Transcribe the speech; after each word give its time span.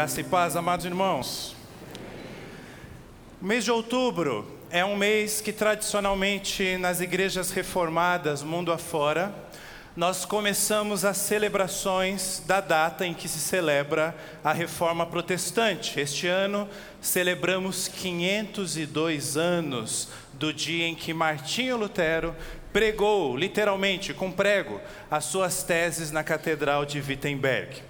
Graça 0.00 0.22
e 0.22 0.24
paz, 0.24 0.56
amados 0.56 0.86
irmãos. 0.86 1.54
O 3.38 3.44
mês 3.44 3.64
de 3.64 3.70
outubro 3.70 4.50
é 4.70 4.82
um 4.82 4.96
mês 4.96 5.42
que 5.42 5.52
tradicionalmente 5.52 6.78
nas 6.78 7.02
igrejas 7.02 7.50
reformadas 7.50 8.42
mundo 8.42 8.72
afora, 8.72 9.30
nós 9.94 10.24
começamos 10.24 11.04
as 11.04 11.18
celebrações 11.18 12.42
da 12.46 12.62
data 12.62 13.06
em 13.06 13.12
que 13.12 13.28
se 13.28 13.40
celebra 13.40 14.16
a 14.42 14.54
reforma 14.54 15.04
protestante. 15.04 16.00
Este 16.00 16.26
ano 16.26 16.66
celebramos 17.02 17.86
502 17.86 19.36
anos 19.36 20.08
do 20.32 20.50
dia 20.50 20.86
em 20.86 20.94
que 20.94 21.12
Martinho 21.12 21.76
Lutero 21.76 22.34
pregou, 22.72 23.36
literalmente, 23.36 24.14
com 24.14 24.32
prego, 24.32 24.80
as 25.10 25.26
suas 25.26 25.62
teses 25.62 26.10
na 26.10 26.24
Catedral 26.24 26.86
de 26.86 27.02
Wittenberg. 27.02 27.89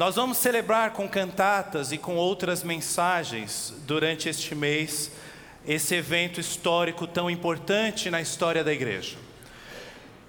Nós 0.00 0.16
vamos 0.16 0.38
celebrar 0.38 0.94
com 0.94 1.06
cantatas 1.06 1.92
e 1.92 1.98
com 1.98 2.16
outras 2.16 2.62
mensagens 2.62 3.74
durante 3.86 4.30
este 4.30 4.54
mês 4.54 5.10
esse 5.68 5.94
evento 5.94 6.40
histórico 6.40 7.06
tão 7.06 7.28
importante 7.28 8.08
na 8.08 8.18
história 8.18 8.64
da 8.64 8.72
igreja. 8.72 9.18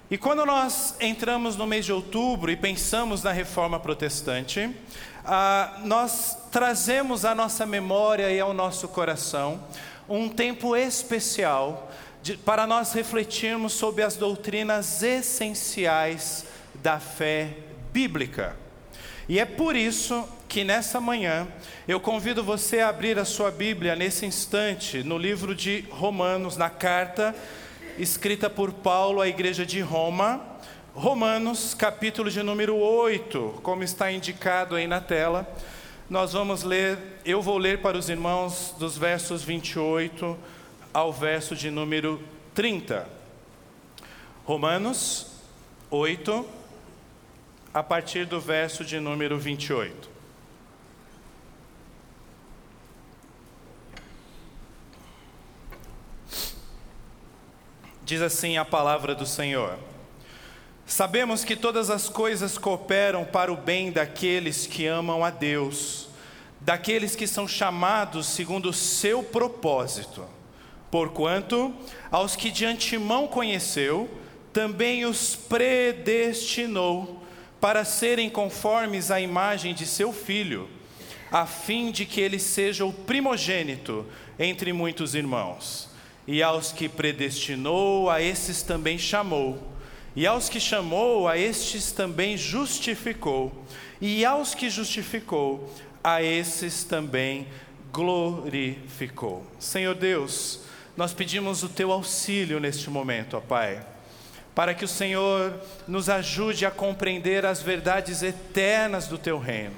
E 0.09 0.17
quando 0.17 0.45
nós 0.45 0.95
entramos 0.99 1.55
no 1.55 1.65
mês 1.65 1.85
de 1.85 1.93
outubro 1.93 2.51
e 2.51 2.57
pensamos 2.57 3.23
na 3.23 3.31
reforma 3.31 3.79
protestante, 3.79 4.69
ah, 5.23 5.79
nós 5.85 6.37
trazemos 6.51 7.23
à 7.23 7.33
nossa 7.33 7.65
memória 7.65 8.29
e 8.29 8.41
ao 8.41 8.53
nosso 8.53 8.89
coração 8.89 9.63
um 10.09 10.27
tempo 10.27 10.75
especial 10.75 11.89
de, 12.21 12.35
para 12.35 12.67
nós 12.67 12.91
refletirmos 12.91 13.71
sobre 13.71 14.03
as 14.03 14.17
doutrinas 14.17 15.01
essenciais 15.01 16.45
da 16.75 16.99
fé 16.99 17.55
bíblica. 17.93 18.60
E 19.29 19.39
é 19.39 19.45
por 19.45 19.75
isso 19.75 20.27
que 20.47 20.63
nessa 20.63 20.99
manhã 20.99 21.47
eu 21.87 21.99
convido 21.99 22.43
você 22.43 22.79
a 22.79 22.89
abrir 22.89 23.17
a 23.17 23.25
sua 23.25 23.51
Bíblia 23.51 23.95
nesse 23.95 24.25
instante 24.25 25.03
no 25.03 25.17
livro 25.17 25.55
de 25.55 25.85
Romanos, 25.89 26.57
na 26.57 26.69
carta 26.69 27.35
escrita 27.97 28.49
por 28.49 28.73
Paulo 28.73 29.21
à 29.21 29.27
igreja 29.27 29.65
de 29.65 29.79
Roma, 29.79 30.41
Romanos, 30.93 31.73
capítulo 31.73 32.29
de 32.29 32.43
número 32.43 32.75
8, 32.75 33.59
como 33.63 33.83
está 33.83 34.11
indicado 34.11 34.75
aí 34.75 34.87
na 34.87 34.99
tela. 34.99 35.47
Nós 36.09 36.33
vamos 36.33 36.63
ler, 36.63 36.97
eu 37.23 37.41
vou 37.41 37.57
ler 37.57 37.79
para 37.81 37.97
os 37.97 38.09
irmãos 38.09 38.75
dos 38.77 38.97
versos 38.97 39.43
28 39.43 40.37
ao 40.93 41.13
verso 41.13 41.55
de 41.55 41.71
número 41.71 42.21
30. 42.53 43.07
Romanos 44.43 45.27
8, 45.89 46.45
a 47.73 47.81
partir 47.81 48.25
do 48.25 48.39
verso 48.39 48.83
de 48.83 48.99
número 48.99 49.37
28. 49.39 50.09
Diz 58.03 58.21
assim 58.21 58.57
a 58.57 58.65
palavra 58.65 59.15
do 59.15 59.25
Senhor: 59.25 59.77
Sabemos 60.85 61.45
que 61.45 61.55
todas 61.55 61.89
as 61.89 62.09
coisas 62.09 62.57
cooperam 62.57 63.23
para 63.23 63.53
o 63.53 63.55
bem 63.55 63.89
daqueles 63.89 64.67
que 64.67 64.85
amam 64.85 65.23
a 65.23 65.29
Deus, 65.29 66.09
daqueles 66.59 67.15
que 67.15 67.25
são 67.25 67.47
chamados 67.47 68.27
segundo 68.27 68.69
o 68.69 68.73
seu 68.73 69.23
propósito. 69.23 70.25
Porquanto, 70.89 71.73
aos 72.11 72.35
que 72.35 72.51
de 72.51 72.65
antemão 72.65 73.29
conheceu, 73.29 74.09
também 74.51 75.05
os 75.05 75.33
predestinou 75.33 77.20
para 77.61 77.85
serem 77.85 78.27
conformes 78.27 79.11
à 79.11 79.21
imagem 79.21 79.75
de 79.75 79.85
seu 79.85 80.11
filho, 80.11 80.67
a 81.31 81.45
fim 81.45 81.91
de 81.91 82.05
que 82.05 82.19
ele 82.19 82.39
seja 82.39 82.83
o 82.83 82.91
primogênito 82.91 84.05
entre 84.39 84.73
muitos 84.73 85.13
irmãos. 85.13 85.87
E 86.27 86.41
aos 86.41 86.71
que 86.71 86.89
predestinou, 86.89 88.09
a 88.09 88.21
esses 88.21 88.63
também 88.63 88.97
chamou. 88.97 89.61
E 90.15 90.25
aos 90.25 90.49
que 90.49 90.59
chamou, 90.59 91.27
a 91.27 91.37
estes 91.37 91.91
também 91.91 92.35
justificou. 92.35 93.65
E 94.01 94.25
aos 94.25 94.55
que 94.55 94.69
justificou, 94.69 95.71
a 96.03 96.21
esses 96.21 96.83
também 96.83 97.47
glorificou. 97.93 99.45
Senhor 99.59 99.93
Deus, 99.93 100.61
nós 100.97 101.13
pedimos 101.13 101.63
o 101.63 101.69
teu 101.69 101.91
auxílio 101.91 102.59
neste 102.59 102.89
momento, 102.89 103.37
ó 103.37 103.39
Pai, 103.39 103.85
para 104.53 104.73
que 104.73 104.85
o 104.85 104.87
Senhor 104.87 105.53
nos 105.87 106.09
ajude 106.09 106.65
a 106.65 106.71
compreender 106.71 107.45
as 107.45 107.61
verdades 107.61 108.21
eternas 108.21 109.07
do 109.07 109.17
teu 109.17 109.39
reino. 109.39 109.75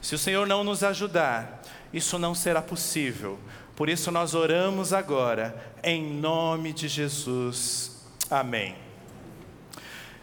Se 0.00 0.14
o 0.14 0.18
Senhor 0.18 0.46
não 0.46 0.64
nos 0.64 0.82
ajudar, 0.82 1.62
isso 1.92 2.18
não 2.18 2.34
será 2.34 2.62
possível. 2.62 3.38
Por 3.74 3.88
isso 3.88 4.10
nós 4.10 4.34
oramos 4.34 4.92
agora, 4.92 5.54
em 5.82 6.02
nome 6.02 6.72
de 6.72 6.88
Jesus. 6.88 8.04
Amém. 8.30 8.74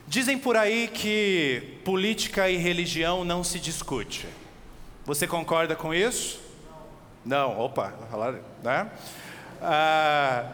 Dizem 0.08 0.38
por 0.38 0.58
aí 0.58 0.88
que 0.88 1.80
política 1.86 2.50
e 2.50 2.58
religião 2.58 3.24
não 3.24 3.44
se 3.44 3.60
discute. 3.60 4.28
Você 5.06 5.28
concorda 5.28 5.76
com 5.76 5.94
isso? 5.94 6.42
Não, 7.26 7.60
opa, 7.60 7.94
né? 8.64 8.90
Ah, 9.62 10.46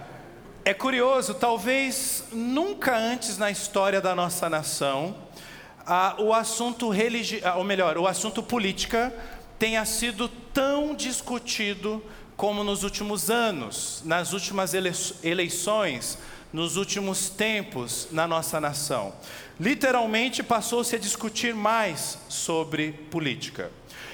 é 0.69 0.74
curioso, 0.75 1.34
talvez 1.34 2.25
nunca 2.31 2.96
antes 2.96 3.40
na 3.40 3.50
história 3.50 4.00
da 4.00 4.13
nossa 4.13 4.47
nação, 4.47 5.16
ah, 5.84 6.16
o 6.19 6.31
assunto 6.31 6.90
religi... 6.90 7.41
Ou 7.57 7.63
melhor, 7.63 7.97
o 7.97 8.06
assunto 8.06 8.44
política 8.44 9.12
tenha 9.58 9.84
sido 9.84 10.29
tão 10.53 10.94
discutido 10.94 12.03
como 12.38 12.63
nos 12.63 12.84
últimos 12.84 13.31
anos, 13.31 14.03
nas 14.06 14.31
últimas 14.31 14.75
eleições, 15.24 16.19
nos 16.53 16.78
últimos 16.78 17.31
tempos 17.31 18.08
na 18.12 18.28
nossa 18.28 18.62
nação. 18.62 19.12
Literalmente 19.59 20.44
passou-se 20.44 20.96
a 20.96 21.00
discutir 21.00 21.56
mais 21.56 22.19
sobre 22.29 22.91
política. 22.91 23.72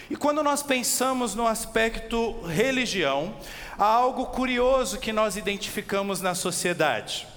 E 0.10 0.16
quando 0.16 0.44
nós 0.44 0.62
pensamos 0.62 1.34
no 1.34 1.48
aspecto 1.48 2.40
religião, 2.42 3.36
há 3.78 3.86
algo 3.86 4.28
curioso 4.28 5.00
que 5.00 5.12
nós 5.12 5.36
identificamos 5.36 6.22
na 6.22 6.36
sociedade. 6.36 7.28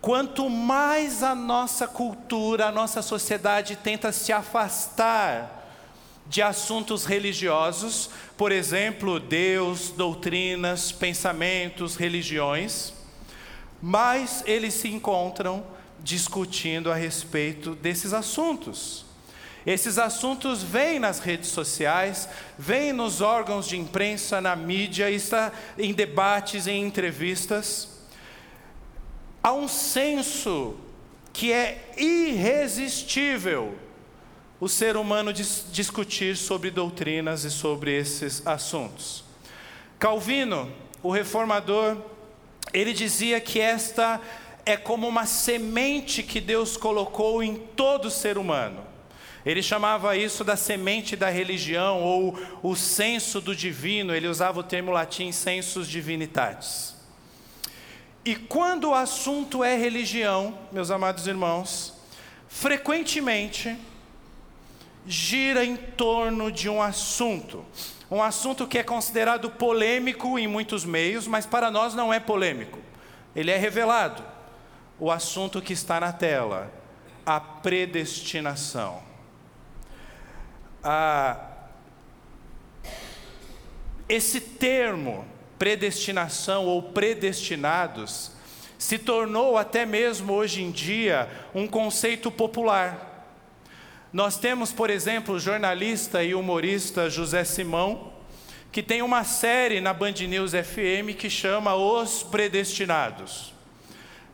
Quanto 0.00 0.50
mais 0.50 1.22
a 1.22 1.34
nossa 1.34 1.86
cultura, 1.86 2.66
a 2.66 2.72
nossa 2.72 3.00
sociedade 3.00 3.76
tenta 3.76 4.12
se 4.12 4.32
afastar 4.32 5.60
de 6.26 6.42
assuntos 6.42 7.04
religiosos, 7.04 8.10
por 8.36 8.52
exemplo, 8.52 9.18
Deus, 9.18 9.90
doutrinas, 9.90 10.92
pensamentos, 10.92 11.96
religiões, 11.96 12.92
mais 13.80 14.42
eles 14.46 14.74
se 14.74 14.88
encontram 14.88 15.64
discutindo 16.00 16.90
a 16.90 16.94
respeito 16.94 17.74
desses 17.74 18.12
assuntos. 18.12 19.11
Esses 19.64 19.98
assuntos 19.98 20.62
vêm 20.62 20.98
nas 20.98 21.20
redes 21.20 21.50
sociais, 21.50 22.28
vêm 22.58 22.92
nos 22.92 23.20
órgãos 23.20 23.68
de 23.68 23.76
imprensa, 23.76 24.40
na 24.40 24.56
mídia, 24.56 25.10
está 25.10 25.52
em 25.78 25.92
debates, 25.92 26.66
em 26.66 26.84
entrevistas. 26.84 27.88
Há 29.42 29.52
um 29.52 29.68
senso 29.68 30.76
que 31.32 31.52
é 31.52 31.92
irresistível 31.96 33.78
o 34.62 34.68
ser 34.68 34.96
humano 34.96 35.32
dis 35.32 35.64
discutir 35.72 36.36
sobre 36.36 36.70
doutrinas 36.70 37.42
e 37.42 37.50
sobre 37.50 37.98
esses 37.98 38.46
assuntos. 38.46 39.24
Calvino, 39.98 40.72
o 41.02 41.10
reformador, 41.10 41.96
ele 42.72 42.92
dizia 42.92 43.40
que 43.40 43.58
esta 43.58 44.20
é 44.64 44.76
como 44.76 45.08
uma 45.08 45.26
semente 45.26 46.22
que 46.22 46.40
Deus 46.40 46.76
colocou 46.76 47.42
em 47.42 47.56
todo 47.56 48.08
ser 48.08 48.38
humano. 48.38 48.91
Ele 49.44 49.62
chamava 49.62 50.16
isso 50.16 50.44
da 50.44 50.56
semente 50.56 51.16
da 51.16 51.28
religião 51.28 52.00
ou 52.00 52.38
o 52.62 52.76
senso 52.76 53.40
do 53.40 53.56
divino, 53.56 54.14
ele 54.14 54.28
usava 54.28 54.60
o 54.60 54.62
termo 54.62 54.92
latim 54.92 55.32
sensus 55.32 55.88
divinitatis. 55.88 56.94
E 58.24 58.36
quando 58.36 58.90
o 58.90 58.94
assunto 58.94 59.64
é 59.64 59.76
religião, 59.76 60.56
meus 60.70 60.92
amados 60.92 61.26
irmãos, 61.26 61.92
frequentemente 62.48 63.76
gira 65.04 65.64
em 65.64 65.74
torno 65.74 66.52
de 66.52 66.68
um 66.68 66.80
assunto, 66.80 67.64
um 68.08 68.22
assunto 68.22 68.68
que 68.68 68.78
é 68.78 68.84
considerado 68.84 69.50
polêmico 69.50 70.38
em 70.38 70.46
muitos 70.46 70.84
meios, 70.84 71.26
mas 71.26 71.46
para 71.46 71.68
nós 71.68 71.94
não 71.94 72.14
é 72.14 72.20
polêmico. 72.20 72.78
Ele 73.34 73.50
é 73.50 73.56
revelado. 73.56 74.22
O 75.00 75.10
assunto 75.10 75.60
que 75.60 75.72
está 75.72 75.98
na 75.98 76.12
tela, 76.12 76.70
a 77.26 77.40
predestinação 77.40 79.11
ah, 80.82 81.36
esse 84.08 84.40
termo, 84.40 85.24
predestinação 85.58 86.66
ou 86.66 86.82
predestinados, 86.82 88.32
se 88.78 88.98
tornou 88.98 89.56
até 89.56 89.86
mesmo 89.86 90.32
hoje 90.32 90.62
em 90.62 90.70
dia 90.70 91.28
um 91.54 91.68
conceito 91.68 92.30
popular. 92.30 93.10
Nós 94.12 94.36
temos, 94.36 94.72
por 94.72 94.90
exemplo, 94.90 95.36
o 95.36 95.40
jornalista 95.40 96.22
e 96.22 96.34
humorista 96.34 97.08
José 97.08 97.44
Simão, 97.44 98.12
que 98.70 98.82
tem 98.82 99.00
uma 99.00 99.24
série 99.24 99.80
na 99.80 99.94
Band 99.94 100.14
News 100.28 100.52
FM 100.52 101.16
que 101.16 101.30
chama 101.30 101.74
Os 101.74 102.22
Predestinados. 102.22 103.51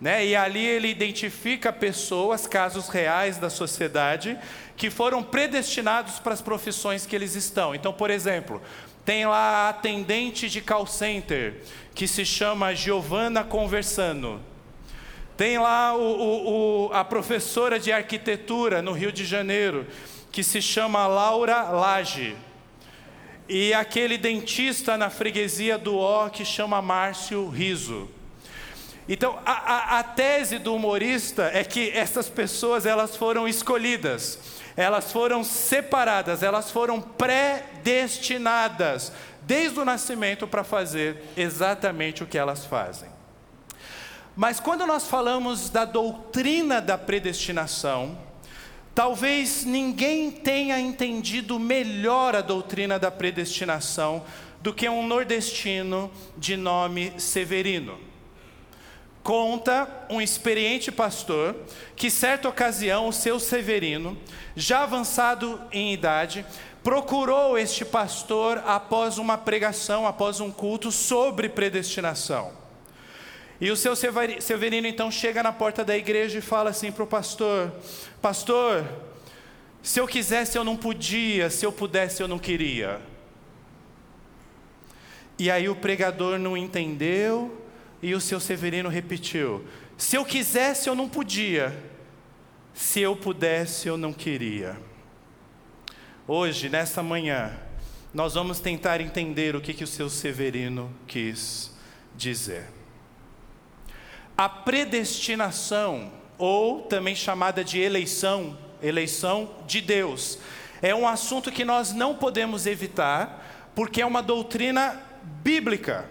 Né? 0.00 0.26
E 0.26 0.36
ali 0.36 0.64
ele 0.64 0.88
identifica 0.88 1.72
pessoas, 1.72 2.46
casos 2.46 2.88
reais 2.88 3.36
da 3.38 3.50
sociedade, 3.50 4.38
que 4.76 4.90
foram 4.90 5.22
predestinados 5.22 6.20
para 6.20 6.34
as 6.34 6.40
profissões 6.40 7.04
que 7.04 7.16
eles 7.16 7.34
estão. 7.34 7.74
Então, 7.74 7.92
por 7.92 8.10
exemplo, 8.10 8.62
tem 9.04 9.26
lá 9.26 9.66
a 9.66 9.68
atendente 9.70 10.48
de 10.48 10.60
call 10.60 10.86
center, 10.86 11.62
que 11.94 12.06
se 12.06 12.24
chama 12.24 12.74
Giovanna 12.74 13.42
Conversano. 13.42 14.40
Tem 15.36 15.58
lá 15.58 15.96
o, 15.96 16.00
o, 16.00 16.88
o, 16.88 16.92
a 16.92 17.04
professora 17.04 17.78
de 17.78 17.90
arquitetura 17.90 18.82
no 18.82 18.92
Rio 18.92 19.10
de 19.10 19.24
Janeiro, 19.24 19.86
que 20.30 20.44
se 20.44 20.60
chama 20.60 21.06
Laura 21.06 21.62
Lage. 21.70 22.36
E 23.48 23.72
aquele 23.72 24.18
dentista 24.18 24.96
na 24.96 25.08
freguesia 25.08 25.78
do 25.78 25.96
O, 25.96 26.28
que 26.28 26.44
chama 26.44 26.82
Márcio 26.82 27.48
Riso. 27.48 28.08
Então, 29.08 29.38
a, 29.46 29.52
a, 29.52 30.00
a 30.00 30.02
tese 30.02 30.58
do 30.58 30.74
humorista 30.74 31.50
é 31.54 31.62
que 31.64 31.88
essas 31.90 32.28
pessoas 32.28 32.84
elas 32.84 33.16
foram 33.16 33.48
escolhidas, 33.48 34.38
elas 34.76 35.10
foram 35.10 35.42
separadas, 35.42 36.42
elas 36.42 36.70
foram 36.70 37.00
predestinadas 37.00 39.10
desde 39.42 39.80
o 39.80 39.84
nascimento 39.84 40.46
para 40.46 40.62
fazer 40.62 41.24
exatamente 41.38 42.22
o 42.22 42.26
que 42.26 42.36
elas 42.36 42.66
fazem. 42.66 43.08
Mas 44.36 44.60
quando 44.60 44.86
nós 44.86 45.08
falamos 45.08 45.70
da 45.70 45.86
doutrina 45.86 46.82
da 46.82 46.98
predestinação, 46.98 48.18
talvez 48.94 49.64
ninguém 49.64 50.30
tenha 50.30 50.78
entendido 50.78 51.58
melhor 51.58 52.36
a 52.36 52.42
doutrina 52.42 52.98
da 52.98 53.10
predestinação 53.10 54.22
do 54.60 54.74
que 54.74 54.86
um 54.86 55.06
nordestino 55.06 56.10
de 56.36 56.58
nome 56.58 57.14
Severino. 57.16 58.07
Conta 59.28 60.06
um 60.08 60.22
experiente 60.22 60.90
pastor 60.90 61.54
que, 61.94 62.10
certa 62.10 62.48
ocasião, 62.48 63.08
o 63.08 63.12
seu 63.12 63.38
Severino, 63.38 64.16
já 64.56 64.84
avançado 64.84 65.60
em 65.70 65.92
idade, 65.92 66.46
procurou 66.82 67.58
este 67.58 67.84
pastor 67.84 68.62
após 68.64 69.18
uma 69.18 69.36
pregação, 69.36 70.06
após 70.06 70.40
um 70.40 70.50
culto 70.50 70.90
sobre 70.90 71.50
predestinação. 71.50 72.54
E 73.60 73.70
o 73.70 73.76
seu 73.76 73.94
Severino 73.94 74.86
então 74.86 75.10
chega 75.10 75.42
na 75.42 75.52
porta 75.52 75.84
da 75.84 75.94
igreja 75.94 76.38
e 76.38 76.40
fala 76.40 76.70
assim 76.70 76.90
para 76.90 77.04
o 77.04 77.06
pastor: 77.06 77.70
Pastor, 78.22 78.82
se 79.82 80.00
eu 80.00 80.08
quisesse 80.08 80.56
eu 80.56 80.64
não 80.64 80.74
podia, 80.74 81.50
se 81.50 81.66
eu 81.66 81.70
pudesse 81.70 82.22
eu 82.22 82.28
não 82.28 82.38
queria. 82.38 82.98
E 85.38 85.50
aí 85.50 85.68
o 85.68 85.76
pregador 85.76 86.38
não 86.38 86.56
entendeu 86.56 87.67
e 88.02 88.14
o 88.14 88.20
seu 88.20 88.40
Severino 88.40 88.88
repetiu: 88.88 89.64
Se 89.96 90.16
eu 90.16 90.24
quisesse 90.24 90.88
eu 90.88 90.94
não 90.94 91.08
podia, 91.08 91.76
se 92.74 93.00
eu 93.00 93.16
pudesse 93.16 93.88
eu 93.88 93.96
não 93.96 94.12
queria. 94.12 94.78
Hoje, 96.26 96.68
nessa 96.68 97.02
manhã, 97.02 97.58
nós 98.12 98.34
vamos 98.34 98.60
tentar 98.60 99.00
entender 99.00 99.56
o 99.56 99.60
que, 99.60 99.74
que 99.74 99.84
o 99.84 99.86
seu 99.86 100.08
Severino 100.10 100.94
quis 101.06 101.72
dizer. 102.14 102.66
A 104.36 104.48
predestinação, 104.48 106.12
ou 106.36 106.82
também 106.82 107.16
chamada 107.16 107.64
de 107.64 107.80
eleição, 107.80 108.56
eleição 108.82 109.50
de 109.66 109.80
Deus, 109.80 110.38
é 110.80 110.94
um 110.94 111.08
assunto 111.08 111.50
que 111.50 111.64
nós 111.64 111.92
não 111.92 112.14
podemos 112.14 112.66
evitar, 112.66 113.72
porque 113.74 114.00
é 114.00 114.06
uma 114.06 114.22
doutrina 114.22 115.02
bíblica. 115.42 116.08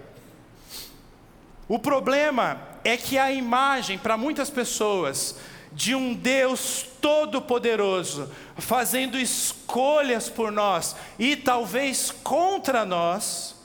O 1.68 1.78
problema 1.78 2.62
é 2.84 2.96
que 2.96 3.18
a 3.18 3.32
imagem, 3.32 3.98
para 3.98 4.16
muitas 4.16 4.50
pessoas, 4.50 5.36
de 5.72 5.94
um 5.94 6.14
Deus 6.14 6.86
todo-poderoso, 7.02 8.32
fazendo 8.58 9.20
escolhas 9.20 10.30
por 10.30 10.52
nós 10.52 10.96
e 11.20 11.36
talvez 11.36 12.10
contra 12.10 12.86
nós, 12.86 13.56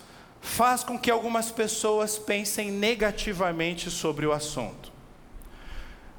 faz 0.41 0.83
com 0.83 0.99
que 0.99 1.11
algumas 1.11 1.53
pessoas 1.53 2.19
pensem 2.19 2.73
negativamente 2.73 3.89
sobre 3.91 4.27
o 4.27 4.33
assunto. 4.33 4.91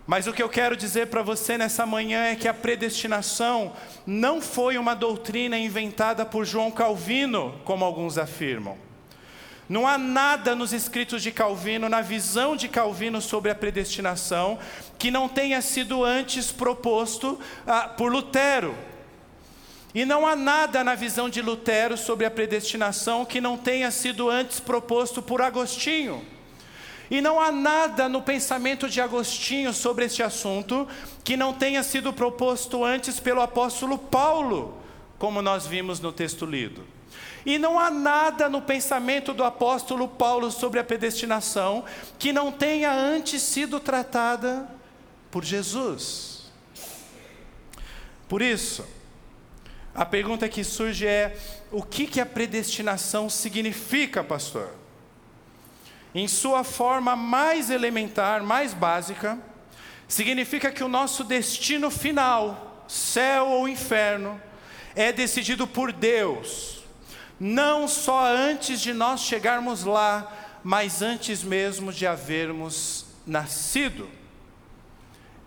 Mas 0.08 0.28
o 0.28 0.34
que 0.34 0.44
eu 0.44 0.50
quero 0.50 0.76
dizer 0.76 1.08
para 1.08 1.22
você 1.22 1.58
nessa 1.58 1.86
manhã 1.86 2.26
é 2.26 2.36
que 2.36 2.48
a 2.48 2.54
predestinação 2.54 3.74
não 4.06 4.42
foi 4.42 4.78
uma 4.78 4.94
doutrina 4.94 5.58
inventada 5.58 6.26
por 6.26 6.46
João 6.46 6.72
Calvino, 6.72 7.60
como 7.64 7.86
alguns 7.86 8.18
afirmam. 8.18 8.78
Não 9.70 9.88
há 9.88 9.98
nada 9.98 10.56
nos 10.56 10.74
escritos 10.74 11.24
de 11.24 11.32
Calvino, 11.32 11.88
na 11.88 12.02
visão 12.02 12.56
de 12.56 12.68
Calvino 12.68 13.22
sobre 13.22 13.50
a 13.50 13.56
predestinação, 13.56 14.60
que 15.00 15.10
não 15.10 15.30
tenha 15.30 15.62
sido 15.62 16.04
antes 16.04 16.52
proposto 16.52 17.40
ah, 17.66 17.88
por 17.88 18.12
Lutero, 18.12 18.76
e 19.96 20.06
não 20.06 20.26
há 20.26 20.36
nada 20.36 20.84
na 20.84 20.96
visão 20.96 21.30
de 21.30 21.42
Lutero 21.42 21.96
sobre 21.96 22.26
a 22.26 22.32
predestinação 22.32 23.26
que 23.26 23.40
não 23.40 23.58
tenha 23.58 23.92
sido 23.92 24.28
antes 24.28 24.60
proposto 24.60 25.22
por 25.22 25.40
Agostinho. 25.40 26.26
E 27.12 27.22
não 27.22 27.40
há 27.40 27.52
nada 27.52 28.10
no 28.10 28.22
pensamento 28.22 28.90
de 28.90 29.00
Agostinho 29.00 29.72
sobre 29.72 30.06
este 30.06 30.24
assunto 30.24 30.88
que 31.24 31.38
não 31.38 31.54
tenha 31.54 31.84
sido 31.84 32.12
proposto 32.12 32.84
antes 32.84 33.20
pelo 33.20 33.42
apóstolo 33.42 34.00
Paulo, 34.00 34.82
como 35.20 35.44
nós 35.44 35.68
vimos 35.68 36.00
no 36.00 36.12
texto 36.12 36.44
lido. 36.44 36.93
E 37.46 37.58
não 37.58 37.78
há 37.78 37.90
nada 37.90 38.48
no 38.48 38.62
pensamento 38.62 39.34
do 39.34 39.44
apóstolo 39.44 40.08
Paulo 40.08 40.50
sobre 40.50 40.80
a 40.80 40.84
predestinação 40.84 41.84
que 42.18 42.32
não 42.32 42.52
tenha 42.52 42.92
antes 42.92 43.42
sido 43.42 43.80
tratada 43.80 44.68
por 45.30 45.44
Jesus. 45.44 46.52
Por 48.30 48.42
isso, 48.42 48.86
a 49.94 50.06
pergunta 50.06 50.48
que 50.48 50.64
surge 50.64 51.06
é: 51.06 51.38
o 51.72 51.84
que, 51.84 52.08
que 52.08 52.22
a 52.22 52.26
predestinação 52.26 53.30
significa, 53.30 54.24
pastor? 54.24 54.72
Em 56.16 56.28
sua 56.28 56.64
forma 56.64 57.16
mais 57.16 57.70
elementar, 57.70 58.44
mais 58.44 58.74
básica, 58.74 59.38
significa 60.08 60.72
que 60.72 60.84
o 60.84 60.88
nosso 60.88 61.24
destino 61.24 61.90
final, 61.90 62.86
céu 62.88 63.48
ou 63.50 63.68
inferno, 63.68 64.40
é 64.96 65.12
decidido 65.12 65.66
por 65.66 65.92
Deus, 65.92 66.83
não 67.40 67.88
só 67.88 68.26
antes 68.26 68.80
de 68.82 68.94
nós 68.94 69.22
chegarmos 69.22 69.84
lá, 69.84 70.60
mas 70.64 71.02
antes 71.02 71.44
mesmo 71.44 71.92
de 71.92 72.08
havermos 72.08 73.06
nascido. 73.26 74.08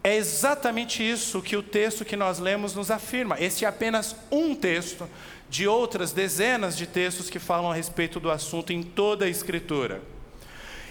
É 0.04 0.14
exatamente 0.14 1.02
isso 1.02 1.42
que 1.42 1.56
o 1.56 1.62
texto 1.62 2.04
que 2.04 2.14
nós 2.14 2.38
lemos 2.38 2.74
nos 2.74 2.90
afirma. 2.90 3.36
Este 3.40 3.64
é 3.64 3.68
apenas 3.68 4.14
um 4.30 4.54
texto 4.54 5.08
de 5.48 5.66
outras 5.66 6.12
dezenas 6.12 6.76
de 6.76 6.86
textos 6.86 7.30
que 7.30 7.38
falam 7.38 7.70
a 7.70 7.74
respeito 7.74 8.20
do 8.20 8.30
assunto 8.30 8.72
em 8.72 8.82
toda 8.82 9.24
a 9.24 9.28
Escritura. 9.28 10.02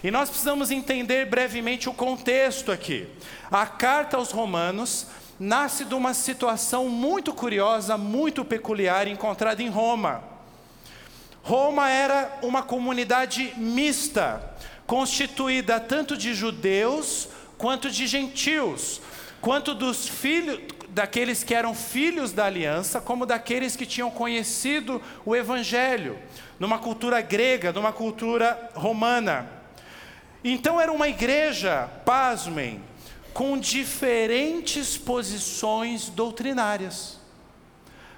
E 0.04 0.12
nós 0.12 0.30
precisamos 0.30 0.70
entender 0.70 1.26
brevemente 1.26 1.90
o 1.90 1.94
contexto 1.94 2.72
aqui. 2.72 3.08
A 3.50 3.66
carta 3.66 4.18
aos 4.18 4.32
Romanos 4.32 5.08
nasce 5.40 5.86
de 5.86 5.94
uma 5.94 6.14
situação 6.14 6.90
muito 6.90 7.34
curiosa, 7.34 7.98
muito 7.98 8.46
peculiar 8.46 9.08
encontrada 9.08 9.64
em 9.64 9.70
Roma. 9.70 10.35
Roma 11.46 11.92
era 11.92 12.40
uma 12.42 12.64
comunidade 12.64 13.54
mista, 13.56 14.42
constituída 14.88 15.80
tanto 15.80 16.18
de 16.18 16.34
judeus 16.34 17.30
quanto 17.56 17.92
de 17.92 18.08
gentios, 18.08 19.00
quanto 19.40 19.76
dos 19.76 20.10
filhos 20.10 20.60
daqueles 20.90 21.44
que 21.44 21.54
eram 21.54 21.76
filhos 21.76 22.32
da 22.32 22.46
aliança, 22.46 23.00
como 23.00 23.28
daqueles 23.28 23.76
que 23.76 23.86
tinham 23.86 24.10
conhecido 24.10 25.00
o 25.24 25.36
evangelho, 25.36 26.18
numa 26.60 26.80
cultura 26.80 27.22
grega, 27.22 27.72
numa 27.72 27.94
cultura 27.94 28.72
romana. 28.74 29.48
Então 30.44 30.82
era 30.82 30.92
uma 30.92 31.08
igreja, 31.08 31.88
pasmem, 32.04 32.82
com 33.36 33.56
diferentes 33.56 34.98
posições 34.98 36.10
doutrinárias. 36.10 37.20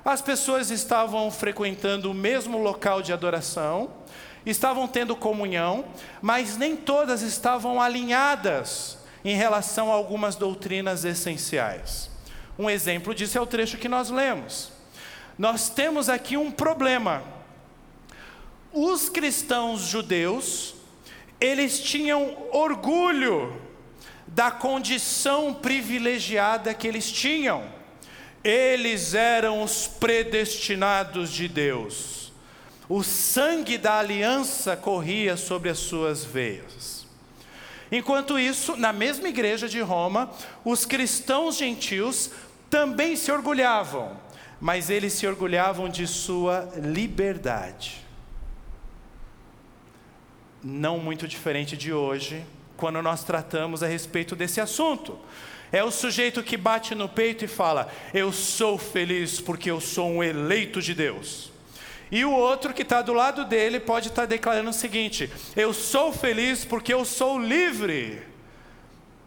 As 0.08 0.22
pessoas 0.22 0.72
estavam 0.72 1.30
frequentando 1.30 2.10
o 2.10 2.14
mesmo 2.14 2.58
local 2.58 3.02
de 3.02 3.12
adoração, 3.12 3.92
estavam 4.46 4.88
tendo 4.88 5.18
comunhão, 5.18 5.84
mas 6.22 6.56
nem 6.56 6.78
todas 6.78 7.22
estavam 7.22 7.82
alinhadas 7.82 9.00
em 9.26 9.36
relação 9.36 9.92
a 9.92 9.96
algumas 9.96 10.38
doutrinas 10.38 11.04
essenciais. 11.04 12.10
Um 12.58 12.70
exemplo 12.70 13.14
disso 13.14 13.38
é 13.38 13.42
o 13.42 13.46
trecho 13.46 13.78
que 13.78 13.90
nós 13.90 14.10
lemos. 14.10 14.72
Nós 15.38 15.70
temos 15.70 16.08
aqui 16.08 16.38
um 16.38 16.52
problema. 16.52 17.22
Os 18.72 19.10
cristãos 19.10 19.82
judeus, 19.82 20.74
eles 21.38 21.82
tinham 21.82 22.34
orgulho 22.54 23.62
da 24.26 24.52
condição 24.52 25.54
privilegiada 25.54 26.74
que 26.74 26.88
eles 26.88 27.12
tinham. 27.12 27.76
Eles 28.50 29.14
eram 29.14 29.62
os 29.62 29.88
predestinados 29.88 31.32
de 31.32 31.50
Deus. 31.50 32.32
O 32.88 33.04
sangue 33.04 33.78
da 33.78 34.00
aliança 34.00 34.78
corria 34.78 35.36
sobre 35.36 35.70
as 35.70 35.78
suas 35.78 36.24
veias. 36.24 37.06
Enquanto 37.92 38.40
isso, 38.40 38.78
na 38.78 38.94
mesma 38.94 39.28
igreja 39.28 39.68
de 39.68 39.82
Roma, 39.82 40.32
os 40.64 40.86
cristãos 40.86 41.58
gentios 41.58 42.32
também 42.70 43.18
se 43.18 43.30
orgulhavam, 43.32 44.18
mas 44.62 44.90
eles 44.90 45.12
se 45.14 45.28
orgulhavam 45.28 45.90
de 45.90 46.08
sua 46.08 46.70
liberdade. 46.78 48.06
Não 50.64 51.00
muito 51.00 51.28
diferente 51.28 51.76
de 51.76 51.92
hoje, 51.92 52.46
quando 52.78 53.02
nós 53.02 53.24
tratamos 53.24 53.84
a 53.84 53.88
respeito 53.88 54.36
desse 54.36 54.62
assunto. 54.62 55.20
É 55.72 55.84
o 55.84 55.92
sujeito 55.92 56.42
que 56.42 56.56
bate 56.56 56.96
no 56.96 57.10
peito 57.10 57.44
e 57.44 57.48
fala: 57.48 57.92
Eu 58.14 58.32
sou 58.32 58.78
feliz 58.78 59.42
porque 59.42 59.70
eu 59.70 59.82
sou 59.82 60.10
um 60.10 60.24
eleito 60.24 60.82
de 60.82 60.94
Deus. 60.94 61.52
E 62.10 62.24
o 62.24 62.32
outro 62.32 62.74
que 62.74 62.84
está 62.84 63.02
do 63.02 63.12
lado 63.12 63.44
dele 63.44 63.80
pode 63.80 64.08
estar 64.08 64.22
tá 64.22 64.28
declarando 64.28 64.70
o 64.70 64.74
seguinte: 64.74 65.30
Eu 65.56 65.74
sou 65.74 66.14
feliz 66.14 66.64
porque 66.64 66.94
eu 66.94 67.04
sou 67.04 67.38
livre. 67.40 68.22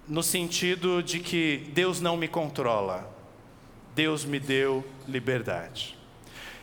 No 0.09 0.23
sentido 0.23 1.03
de 1.03 1.21
que 1.21 1.71
Deus 1.73 2.01
não 2.01 2.17
me 2.17 2.27
controla, 2.27 3.09
Deus 3.95 4.25
me 4.25 4.41
deu 4.41 4.85
liberdade. 5.07 5.97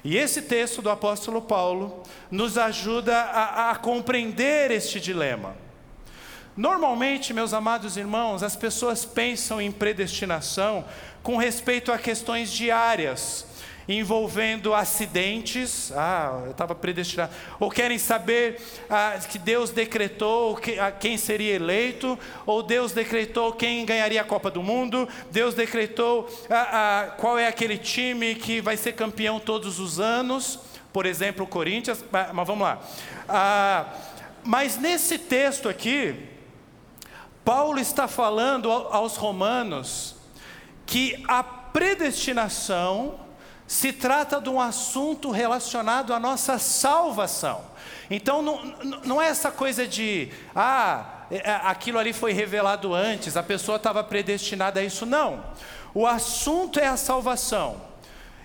E 0.03 0.17
esse 0.17 0.41
texto 0.41 0.81
do 0.81 0.89
apóstolo 0.89 1.41
Paulo 1.41 2.03
nos 2.31 2.57
ajuda 2.57 3.15
a, 3.15 3.71
a 3.71 3.75
compreender 3.75 4.71
este 4.71 4.99
dilema. 4.99 5.55
Normalmente, 6.57 7.35
meus 7.35 7.53
amados 7.53 7.97
irmãos, 7.97 8.41
as 8.41 8.55
pessoas 8.55 9.05
pensam 9.05 9.61
em 9.61 9.71
predestinação 9.71 10.83
com 11.21 11.37
respeito 11.37 11.91
a 11.91 11.99
questões 11.99 12.51
diárias, 12.51 13.45
envolvendo 13.87 14.73
acidentes, 14.73 15.91
ah, 15.95 16.41
eu 16.45 16.51
estava 16.51 16.73
predestinado, 16.73 17.31
ou 17.59 17.69
querem 17.69 17.99
saber 17.99 18.59
ah, 18.89 19.19
que 19.29 19.37
Deus 19.37 19.69
decretou 19.69 20.55
que, 20.55 20.79
ah, 20.79 20.91
quem 20.91 21.15
seria 21.15 21.53
eleito, 21.53 22.17
ou 22.43 22.63
Deus 22.63 22.91
decretou 22.91 23.53
quem 23.53 23.85
ganharia 23.85 24.21
a 24.21 24.25
Copa 24.25 24.49
do 24.49 24.63
Mundo, 24.63 25.07
Deus 25.29 25.53
decretou 25.53 26.27
ah, 26.49 26.69
ah, 26.71 27.11
qual 27.17 27.37
é 27.37 27.45
aquele 27.45 27.77
time 27.77 28.33
que 28.33 28.61
vai 28.61 28.77
ser 28.77 28.93
campeão 28.93 29.39
todos 29.39 29.77
os 29.77 29.99
anos, 29.99 30.59
por 30.91 31.05
exemplo, 31.05 31.45
o 31.45 31.47
Corinthians, 31.47 32.03
ah, 32.11 32.31
mas 32.33 32.47
vamos 32.47 32.67
lá. 32.67 33.93
mas 34.43 34.75
nesse 34.79 35.19
texto 35.19 35.69
aqui, 35.69 36.35
Paulo 37.47 37.79
está 37.79 38.09
falando 38.09 38.69
aos 38.69 39.15
romanos 39.15 40.15
que 40.85 41.23
a 41.29 41.41
predestinação 41.41 43.21
se 43.65 43.93
trata 43.93 44.41
de 44.41 44.49
um 44.49 44.59
assunto 44.59 45.31
relacionado 45.31 46.13
à 46.13 46.19
nossa 46.19 46.59
salvação. 46.59 47.61
Então 48.11 48.41
não, 48.41 48.65
não 49.05 49.21
é 49.21 49.27
essa 49.27 49.49
coisa 49.49 49.87
de, 49.87 50.27
ah, 50.53 51.05
é, 51.31 51.37
é, 51.37 51.61
aquilo 51.63 51.97
ali 51.97 52.11
foi 52.11 52.33
revelado 52.33 52.93
antes, 52.93 53.37
a 53.37 53.43
pessoa 53.43 53.77
estava 53.77 54.03
predestinada 54.03 54.81
a 54.81 54.83
isso. 54.83 55.05
Não. 55.05 55.41
O 55.93 56.05
assunto 56.05 56.81
é 56.81 56.87
a 56.87 56.97
salvação. 56.97 57.81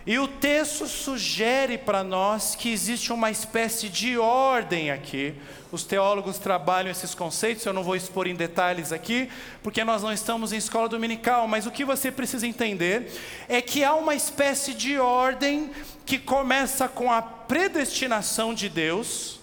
E 0.07 0.17
o 0.17 0.29
texto 0.29 0.87
sugere 0.87 1.77
para 1.77 2.05
nós 2.05 2.55
que 2.55 2.73
existe 2.73 3.13
uma 3.13 3.33
espécie 3.33 3.89
de 3.89 4.17
ordem 4.17 4.93
aqui. 4.93 5.35
Os 5.73 5.85
teólogos 5.85 6.39
trabalham 6.39 6.91
esses 6.91 7.15
conceitos, 7.15 7.65
eu 7.65 7.73
não 7.73 7.83
vou 7.83 7.97
expor 7.97 8.27
em 8.27 8.35
detalhes 8.35 8.93
aqui, 8.93 9.31
porque 9.63 9.83
nós 9.83 10.03
não 10.03 10.13
estamos 10.13 10.53
em 10.53 10.59
escola 10.59 10.87
dominical, 10.87 11.49
mas 11.49 11.67
o 11.67 11.71
que 11.71 11.83
você 11.83 12.13
precisa 12.13 12.47
entender 12.47 13.11
é 13.49 13.63
que 13.63 13.83
há 13.83 13.95
uma 13.95 14.15
espécie 14.15 14.75
de 14.75 14.99
ordem 14.99 15.71
que 16.05 16.19
começa 16.19 16.87
com 16.89 17.11
a 17.11 17.23
predestinação 17.23 18.53
de 18.53 18.69
Deus 18.69 19.41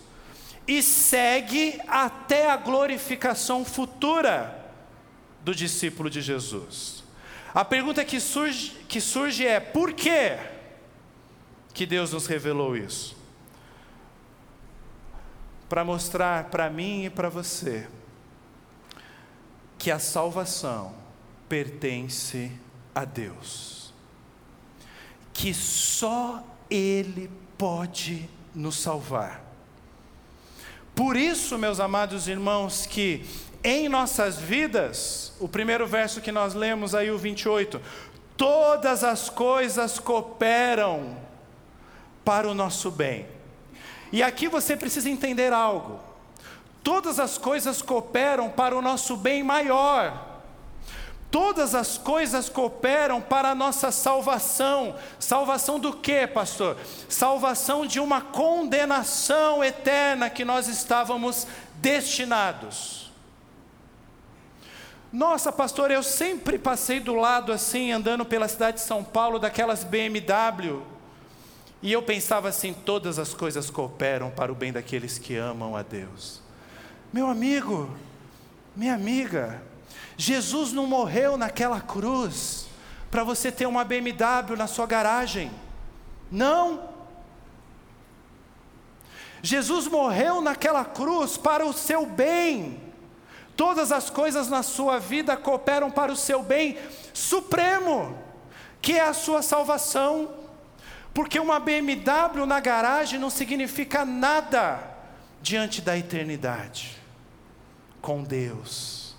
e 0.68 0.84
segue 0.84 1.82
até 1.88 2.52
a 2.52 2.58
glorificação 2.58 3.66
futura 3.66 4.56
do 5.44 5.56
discípulo 5.56 6.12
de 6.12 6.22
Jesus. 6.22 7.04
A 7.56 7.66
pergunta 7.66 8.06
que 8.06 8.20
surge, 8.20 8.74
que 8.88 9.02
surge 9.02 9.48
é: 9.48 9.60
por 9.60 9.94
quê 9.94 10.38
que 11.74 11.88
Deus 11.88 12.14
nos 12.14 12.28
revelou 12.28 12.78
isso? 12.78 13.19
Para 15.70 15.86
mostrar 15.86 16.46
para 16.46 16.70
mim 16.70 17.06
e 17.06 17.10
para 17.10 17.30
você 17.30 17.88
que 19.78 19.90
a 19.90 20.00
salvação 20.00 20.94
pertence 21.48 22.52
a 22.94 23.06
Deus, 23.06 23.94
que 25.32 25.54
só 25.54 26.44
Ele 26.70 27.32
pode 27.58 28.30
nos 28.54 28.78
salvar. 28.78 29.42
Por 30.94 31.16
isso, 31.16 31.58
meus 31.58 31.80
amados 31.80 32.28
irmãos, 32.28 32.86
que 32.86 33.26
em 33.64 33.88
nossas 33.88 34.38
vidas, 34.38 35.34
o 35.40 35.48
primeiro 35.48 35.88
verso 35.88 36.20
que 36.20 36.32
nós 36.32 36.54
lemos 36.54 36.94
aí, 36.94 37.10
o 37.10 37.18
28, 37.18 37.82
todas 38.36 39.04
as 39.04 39.30
coisas 39.30 39.98
cooperam 39.98 41.18
para 42.24 42.50
o 42.50 42.54
nosso 42.54 42.92
bem. 42.92 43.26
E 44.12 44.24
aqui 44.24 44.48
você 44.48 44.76
precisa 44.76 45.10
entender 45.10 45.54
algo. 45.54 46.00
Todas 46.84 47.20
as 47.20 47.38
coisas 47.38 47.82
cooperam 47.82 48.50
para 48.50 48.76
o 48.76 48.82
nosso 48.82 49.16
bem 49.16 49.44
maior. 49.44 50.28
Todas 51.32 51.76
as 51.76 51.98
coisas 51.98 52.50
cooperam 52.50 53.22
para 53.22 53.50
a 53.50 53.56
nossa 53.56 53.92
salvação. 53.92 54.96
Salvação 55.20 55.80
do 55.80 55.94
que, 55.94 56.26
pastor? 56.26 56.76
Salvação 57.08 57.86
de 57.86 58.00
uma 58.00 58.20
condenação 58.20 59.64
eterna 59.64 60.30
que 60.30 60.44
nós 60.44 60.68
estávamos 60.68 61.46
destinados. 61.76 63.12
Nossa, 65.12 65.52
pastor, 65.52 65.92
eu 65.92 66.02
sempre 66.02 66.58
passei 66.58 67.00
do 67.00 67.14
lado 67.14 67.52
assim, 67.52 67.92
andando 67.92 68.26
pela 68.26 68.48
cidade 68.48 68.78
de 68.78 68.84
São 68.84 69.04
Paulo, 69.04 69.38
daquelas 69.40 69.84
BMW. 69.84 70.82
E 71.82 71.92
eu 71.92 72.02
pensava 72.02 72.50
assim: 72.50 72.74
todas 72.74 73.20
as 73.20 73.34
coisas 73.34 73.70
cooperam 73.70 74.30
para 74.30 74.52
o 74.52 74.56
bem 74.56 74.72
daqueles 74.72 75.18
que 75.18 75.36
amam 75.36 75.76
a 75.76 75.82
Deus. 75.82 76.42
Meu 77.12 77.28
amigo, 77.28 77.90
minha 78.76 78.94
amiga, 78.94 79.62
Jesus 80.18 80.72
não 80.72 80.86
morreu 80.86 81.38
naquela 81.38 81.82
cruz 81.82 82.68
para 83.10 83.24
você 83.24 83.52
ter 83.52 83.66
uma 83.66 83.84
BMW 83.84 84.56
na 84.58 84.68
sua 84.68 84.86
garagem. 84.86 85.52
Não. 86.32 86.90
Jesus 89.42 89.88
morreu 89.88 90.42
naquela 90.42 90.84
cruz 90.84 91.38
para 91.38 91.66
o 91.66 91.72
seu 91.72 92.06
bem 92.06 92.90
Todas 93.60 93.92
as 93.92 94.10
coisas 94.10 94.48
na 94.48 94.64
sua 94.64 95.00
vida 95.00 95.36
cooperam 95.36 95.92
para 95.92 96.14
o 96.14 96.16
seu 96.16 96.42
bem 96.42 96.78
supremo, 97.14 98.18
que 98.82 98.94
é 98.94 99.02
a 99.02 99.12
sua 99.12 99.42
salvação. 99.42 100.30
Porque 101.20 101.38
uma 101.38 101.60
BMW 101.60 102.46
na 102.48 102.62
garagem 102.62 103.20
não 103.20 103.30
significa 103.30 104.06
nada 104.06 104.80
diante 105.42 105.82
da 105.82 105.98
eternidade. 105.98 106.98
Com 108.02 108.24
Deus, 108.24 109.18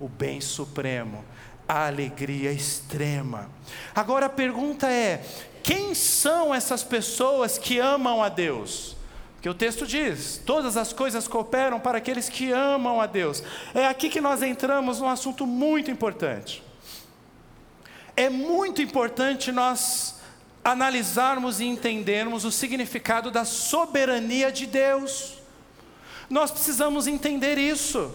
o 0.00 0.08
bem 0.08 0.40
supremo, 0.40 1.24
a 1.68 1.86
alegria 1.86 2.50
extrema. 2.50 3.48
Agora 3.94 4.26
a 4.26 4.28
pergunta 4.28 4.90
é: 4.90 5.24
quem 5.62 5.94
são 5.94 6.52
essas 6.52 6.82
pessoas 6.82 7.56
que 7.56 7.78
amam 7.78 8.20
a 8.20 8.28
Deus? 8.28 8.96
Porque 9.34 9.48
o 9.48 9.54
texto 9.54 9.86
diz: 9.86 10.42
todas 10.44 10.76
as 10.76 10.92
coisas 10.92 11.28
cooperam 11.28 11.78
para 11.78 11.98
aqueles 11.98 12.28
que 12.28 12.50
amam 12.50 13.00
a 13.00 13.06
Deus. 13.06 13.44
É 13.72 13.86
aqui 13.86 14.08
que 14.08 14.20
nós 14.20 14.42
entramos 14.42 14.98
num 14.98 15.08
assunto 15.08 15.46
muito 15.46 15.88
importante. 15.88 16.64
É 18.16 18.28
muito 18.28 18.82
importante 18.82 19.52
nós 19.52 20.17
analisarmos 20.64 21.60
e 21.60 21.64
entendermos 21.64 22.44
o 22.44 22.52
significado 22.52 23.30
da 23.30 23.44
soberania 23.44 24.52
de 24.52 24.66
Deus. 24.66 25.34
Nós 26.28 26.50
precisamos 26.50 27.06
entender 27.06 27.58
isso. 27.58 28.12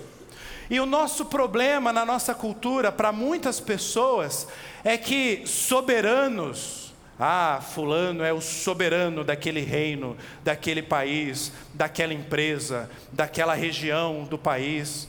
E 0.69 0.79
o 0.79 0.85
nosso 0.85 1.25
problema 1.25 1.91
na 1.91 2.05
nossa 2.05 2.33
cultura, 2.33 2.91
para 2.91 3.11
muitas 3.11 3.59
pessoas, 3.59 4.47
é 4.83 4.97
que 4.97 5.43
soberanos, 5.45 6.93
ah, 7.19 7.61
Fulano 7.61 8.23
é 8.23 8.33
o 8.33 8.41
soberano 8.41 9.23
daquele 9.23 9.61
reino, 9.61 10.17
daquele 10.43 10.81
país, 10.81 11.51
daquela 11.73 12.13
empresa, 12.13 12.89
daquela 13.11 13.53
região 13.53 14.23
do 14.23 14.37
país. 14.37 15.07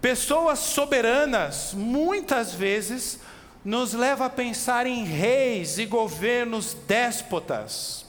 Pessoas 0.00 0.58
soberanas, 0.58 1.74
muitas 1.74 2.54
vezes, 2.54 3.20
nos 3.64 3.92
leva 3.92 4.26
a 4.26 4.30
pensar 4.30 4.86
em 4.86 5.04
reis 5.04 5.78
e 5.78 5.86
governos 5.86 6.74
déspotas, 6.86 8.06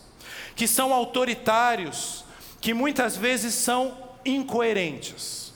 que 0.56 0.68
são 0.68 0.94
autoritários, 0.94 2.24
que 2.60 2.74
muitas 2.74 3.18
vezes 3.18 3.54
são 3.54 3.98
incoerentes. 4.26 5.54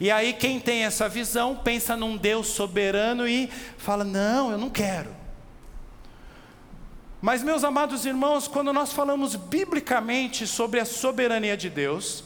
E 0.00 0.10
aí, 0.10 0.32
quem 0.32 0.58
tem 0.58 0.84
essa 0.84 1.08
visão 1.08 1.54
pensa 1.56 1.96
num 1.96 2.16
Deus 2.16 2.48
soberano 2.48 3.28
e 3.28 3.48
fala: 3.78 4.04
não, 4.04 4.50
eu 4.50 4.58
não 4.58 4.70
quero. 4.70 5.14
Mas, 7.20 7.42
meus 7.42 7.64
amados 7.64 8.04
irmãos, 8.04 8.46
quando 8.46 8.72
nós 8.72 8.92
falamos 8.92 9.34
biblicamente 9.34 10.46
sobre 10.46 10.78
a 10.78 10.84
soberania 10.84 11.56
de 11.56 11.70
Deus, 11.70 12.22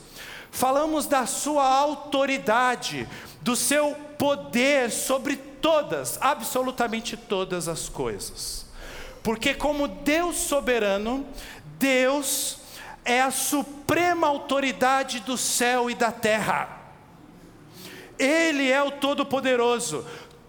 falamos 0.51 1.07
da 1.07 1.25
sua 1.25 1.65
autoridade, 1.65 3.09
do 3.41 3.55
seu 3.55 3.97
poder 4.19 4.91
sobre 4.91 5.37
todas, 5.37 6.19
absolutamente 6.21 7.17
todas 7.17 7.69
as 7.69 7.89
coisas. 7.89 8.67
Porque, 9.23 9.55
como 9.55 9.89
Deus 9.89 10.37
soberano, 10.37 11.27
Deus 11.79 12.59
é 13.05 13.21
a 13.21 13.31
suprema 13.31 14.27
autoridade 14.27 15.21
do 15.21 15.39
céu 15.39 15.89
e 15.89 15.95
da 15.95 16.13
terra. 16.13 16.69
Ele 18.19 18.71
é 18.71 18.83
o 18.83 18.91
Todo-Poderoso. 18.91 20.05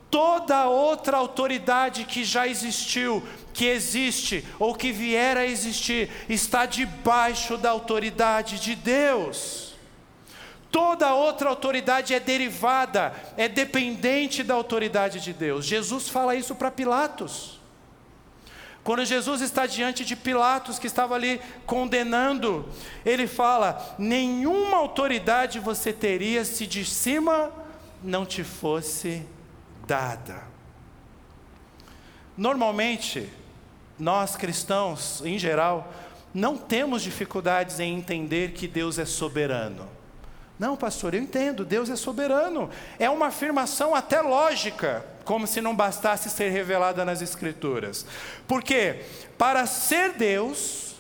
Toda 0.10 0.68
outra 0.68 1.18
autoridade 1.18 2.04
que 2.04 2.24
já 2.24 2.48
existiu, 2.48 3.24
que 3.54 3.66
existe 3.66 4.44
ou 4.58 4.74
que 4.74 4.92
vier 4.92 5.38
a 5.38 5.46
existir, 5.46 6.10
está 6.28 6.66
debaixo 6.66 7.58
da 7.58 7.70
autoridade 7.70 8.60
de 8.60 8.76
Deus. 8.76 9.69
Toda 10.72 11.14
outra 11.14 11.50
autoridade 11.50 12.14
é 12.14 12.20
derivada, 12.20 13.14
é 13.36 13.48
dependente 13.48 14.44
da 14.44 14.54
autoridade 14.54 15.20
de 15.20 15.34
Deus. 15.34 15.66
Jesus 15.66 16.08
fala 16.08 16.36
isso 16.36 16.54
para 16.54 16.70
Pilatos. 16.70 17.60
Quando 18.84 19.04
Jesus 19.04 19.42
está 19.42 19.66
diante 19.66 20.06
de 20.06 20.16
Pilatos, 20.16 20.80
que 20.80 20.88
estava 20.88 21.16
ali 21.16 21.42
condenando, 21.66 22.68
ele 23.06 23.28
fala: 23.28 23.96
Nenhuma 23.98 24.78
autoridade 24.78 25.60
você 25.60 25.92
teria 25.92 26.46
se 26.46 26.66
de 26.66 26.86
cima 26.86 27.52
não 28.04 28.26
te 28.26 28.44
fosse 28.44 29.26
dada. 29.86 30.44
Normalmente, 32.38 33.28
nós 33.98 34.36
cristãos, 34.36 35.22
em 35.26 35.38
geral, 35.38 35.92
não 36.34 36.58
temos 36.58 37.02
dificuldades 37.02 37.80
em 37.80 37.98
entender 37.98 38.54
que 38.54 38.68
Deus 38.68 38.98
é 38.98 39.06
soberano. 39.06 39.99
Não, 40.60 40.76
pastor, 40.76 41.14
eu 41.14 41.22
entendo, 41.22 41.64
Deus 41.64 41.90
é 41.90 41.96
soberano. 41.96 42.70
É 43.00 43.10
uma 43.10 43.28
afirmação 43.28 43.96
até 43.96 44.20
lógica, 44.20 45.06
como 45.24 45.48
se 45.48 45.62
não 45.62 45.74
bastasse 45.74 46.30
ser 46.30 46.50
revelada 46.50 47.06
nas 47.06 47.22
Escrituras. 47.22 48.06
Porque, 48.46 49.06
para 49.38 49.66
ser 49.66 50.12
Deus, 50.14 50.96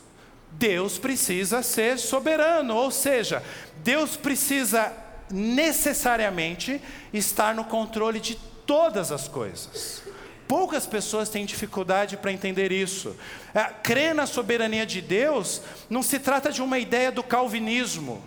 Deus 0.51 0.97
precisa 0.97 1.61
ser 1.61 1.99
soberano, 1.99 2.73
ou 2.73 2.89
seja, 2.89 3.43
Deus 3.83 4.15
precisa 4.15 4.93
necessariamente 5.29 6.81
estar 7.13 7.53
no 7.53 7.65
controle 7.65 8.21
de 8.21 8.35
todas 8.65 9.11
as 9.11 9.27
coisas. 9.27 10.01
Poucas 10.47 10.87
pessoas 10.87 11.29
têm 11.29 11.45
dificuldade 11.45 12.15
para 12.15 12.31
entender 12.31 12.71
isso. 12.71 13.15
É, 13.53 13.65
crer 13.65 14.15
na 14.15 14.25
soberania 14.25 14.85
de 14.85 15.01
Deus 15.01 15.61
não 15.89 16.01
se 16.01 16.17
trata 16.17 16.49
de 16.51 16.61
uma 16.61 16.79
ideia 16.79 17.11
do 17.11 17.21
calvinismo, 17.21 18.23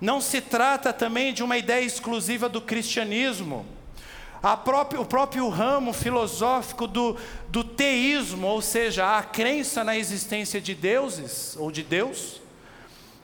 não 0.00 0.20
se 0.20 0.40
trata 0.40 0.92
também 0.92 1.32
de 1.32 1.42
uma 1.42 1.56
ideia 1.56 1.84
exclusiva 1.84 2.48
do 2.48 2.60
cristianismo. 2.60 3.66
O 5.00 5.04
próprio 5.04 5.48
ramo 5.48 5.92
filosófico 5.92 6.86
do, 6.86 7.16
do 7.48 7.64
teísmo, 7.64 8.46
ou 8.46 8.62
seja, 8.62 9.18
a 9.18 9.22
crença 9.22 9.82
na 9.82 9.96
existência 9.96 10.60
de 10.60 10.74
deuses 10.74 11.56
ou 11.58 11.72
de 11.72 11.82
Deus, 11.82 12.40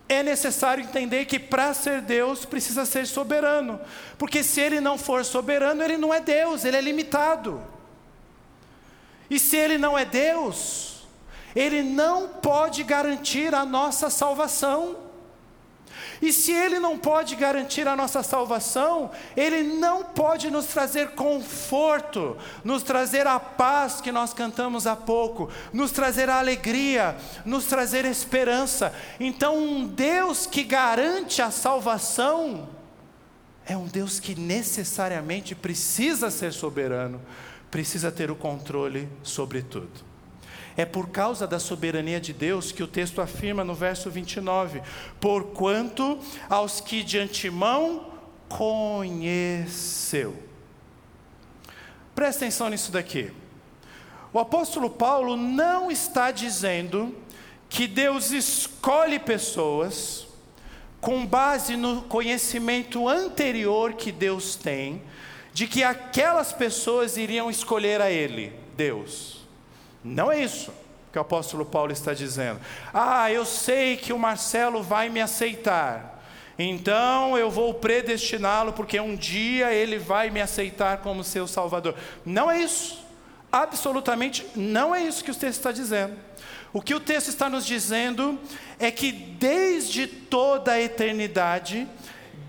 é 0.09 0.23
necessário 0.23 0.85
entender 0.85 1.25
que 1.25 1.39
para 1.39 1.73
ser 1.73 2.03
Deus 2.03 2.45
precisa 2.45 2.85
ser 2.85 3.07
soberano, 3.07 3.81
porque 4.19 4.43
se 4.43 4.61
ele 4.61 4.81
não 4.81 4.99
for 4.99 5.25
soberano, 5.25 5.83
ele 5.83 5.97
não 5.97 6.13
é 6.13 6.21
Deus, 6.21 6.65
ele 6.65 6.77
é 6.77 6.81
limitado. 6.81 7.63
E 9.31 9.39
se 9.39 9.57
ele 9.57 9.79
não 9.79 9.97
é 9.97 10.05
Deus, 10.05 11.07
ele 11.57 11.83
não 11.83 12.29
pode 12.29 12.83
garantir 12.83 13.55
a 13.55 13.65
nossa 13.65 14.11
salvação. 14.11 14.97
E 16.21 16.33
se 16.33 16.53
Ele 16.53 16.79
não 16.79 16.99
pode 16.99 17.37
garantir 17.37 17.87
a 17.89 17.97
nossa 17.97 18.23
salvação, 18.23 19.11
Ele 19.37 19.63
não 19.63 20.05
pode 20.05 20.51
nos 20.51 20.67
trazer 20.67 21.11
conforto, 21.11 22.37
nos 22.63 22.83
trazer 22.83 23.27
a 23.27 23.39
paz 23.39 24.01
que 24.01 24.13
nós 24.13 24.33
cantamos 24.33 24.87
há 24.87 24.97
pouco, 24.97 25.51
nos 25.73 25.91
trazer 25.91 26.29
a 26.29 26.39
alegria, 26.39 27.17
nos 27.45 27.67
trazer 27.67 28.05
esperança. 28.05 28.95
Então, 29.19 29.57
um 29.57 29.87
Deus 29.87 30.47
que 30.47 30.65
garante 30.65 31.43
a 31.43 31.51
salvação, 31.51 32.69
é 33.67 33.77
um 33.77 33.87
Deus 33.87 34.21
que 34.21 34.35
necessariamente 34.35 35.55
precisa 35.55 36.31
ser 36.31 36.53
soberano, 36.53 37.21
precisa 37.71 38.13
ter 38.13 38.31
o 38.31 38.37
controle 38.37 39.09
sobre 39.23 39.63
tudo. 39.63 40.14
É 40.77 40.85
por 40.85 41.09
causa 41.09 41.47
da 41.47 41.59
soberania 41.59 42.21
de 42.21 42.33
Deus 42.33 42.73
que 42.73 42.83
o 42.83 42.89
texto 42.89 43.21
afirma 43.21 43.63
no 43.63 43.75
verso 43.75 44.11
29: 44.11 44.83
Porquanto 45.21 46.19
aos 46.49 46.81
que 46.81 47.03
de 47.03 47.19
antemão 47.19 48.13
conheceu. 48.49 50.37
Presta 52.15 52.45
atenção 52.45 52.69
nisso 52.69 52.93
daqui. 52.93 53.33
O 54.33 54.39
apóstolo 54.39 54.91
Paulo 54.91 55.37
não 55.37 55.91
está 55.91 56.31
dizendo 56.31 57.15
que 57.69 57.87
Deus 57.87 58.33
escolhe 58.33 59.19
pessoas 59.19 60.27
com 61.01 61.25
base 61.27 61.77
no 61.77 62.03
conhecimento 62.03 63.09
anterior 63.09 63.93
que 63.93 64.11
Deus 64.11 64.57
tem, 64.57 65.03
de 65.53 65.67
que 65.67 65.85
aquelas 65.85 66.53
pessoas 66.53 67.17
iriam 67.17 67.51
escolher 67.51 68.01
a 68.01 68.11
Ele, 68.11 68.53
Deus. 68.77 69.44
Não 70.05 70.31
é 70.31 70.43
isso 70.43 70.71
que 71.11 71.19
o 71.19 71.23
apóstolo 71.23 71.65
Paulo 71.65 71.93
está 71.93 72.13
dizendo. 72.13 72.61
Ah, 72.93 73.31
eu 73.31 73.45
sei 73.45 73.97
que 73.97 74.13
o 74.13 74.19
Marcelo 74.19 74.83
vai 74.83 75.09
me 75.09 75.21
aceitar. 75.21 76.23
Então 76.59 77.39
eu 77.39 77.51
vou 77.51 77.73
predestiná-lo 77.75 78.73
porque 78.73 78.99
um 79.01 79.17
dia 79.17 79.73
ele 79.73 79.99
vai 79.99 80.31
me 80.31 80.41
aceitar 80.41 80.99
como 80.99 81.25
seu 81.25 81.47
salvador. 81.47 81.95
Não 82.25 82.51
é 82.51 82.61
isso. 82.61 83.05
Absolutamente 83.51 84.45
não 84.57 84.93
é 84.95 85.03
isso 85.03 85.23
que 85.23 85.31
o 85.31 85.35
texto 85.35 85.59
está 85.59 85.73
dizendo. 85.73 86.17
O 86.73 86.83
que 86.83 86.95
o 86.95 87.01
texto 87.01 87.29
está 87.29 87.49
nos 87.49 87.65
dizendo 87.65 88.39
é 88.81 88.91
que 88.91 89.13
desde 89.13 90.09
toda 90.09 90.73
a 90.73 90.81
eternidade, 90.81 91.87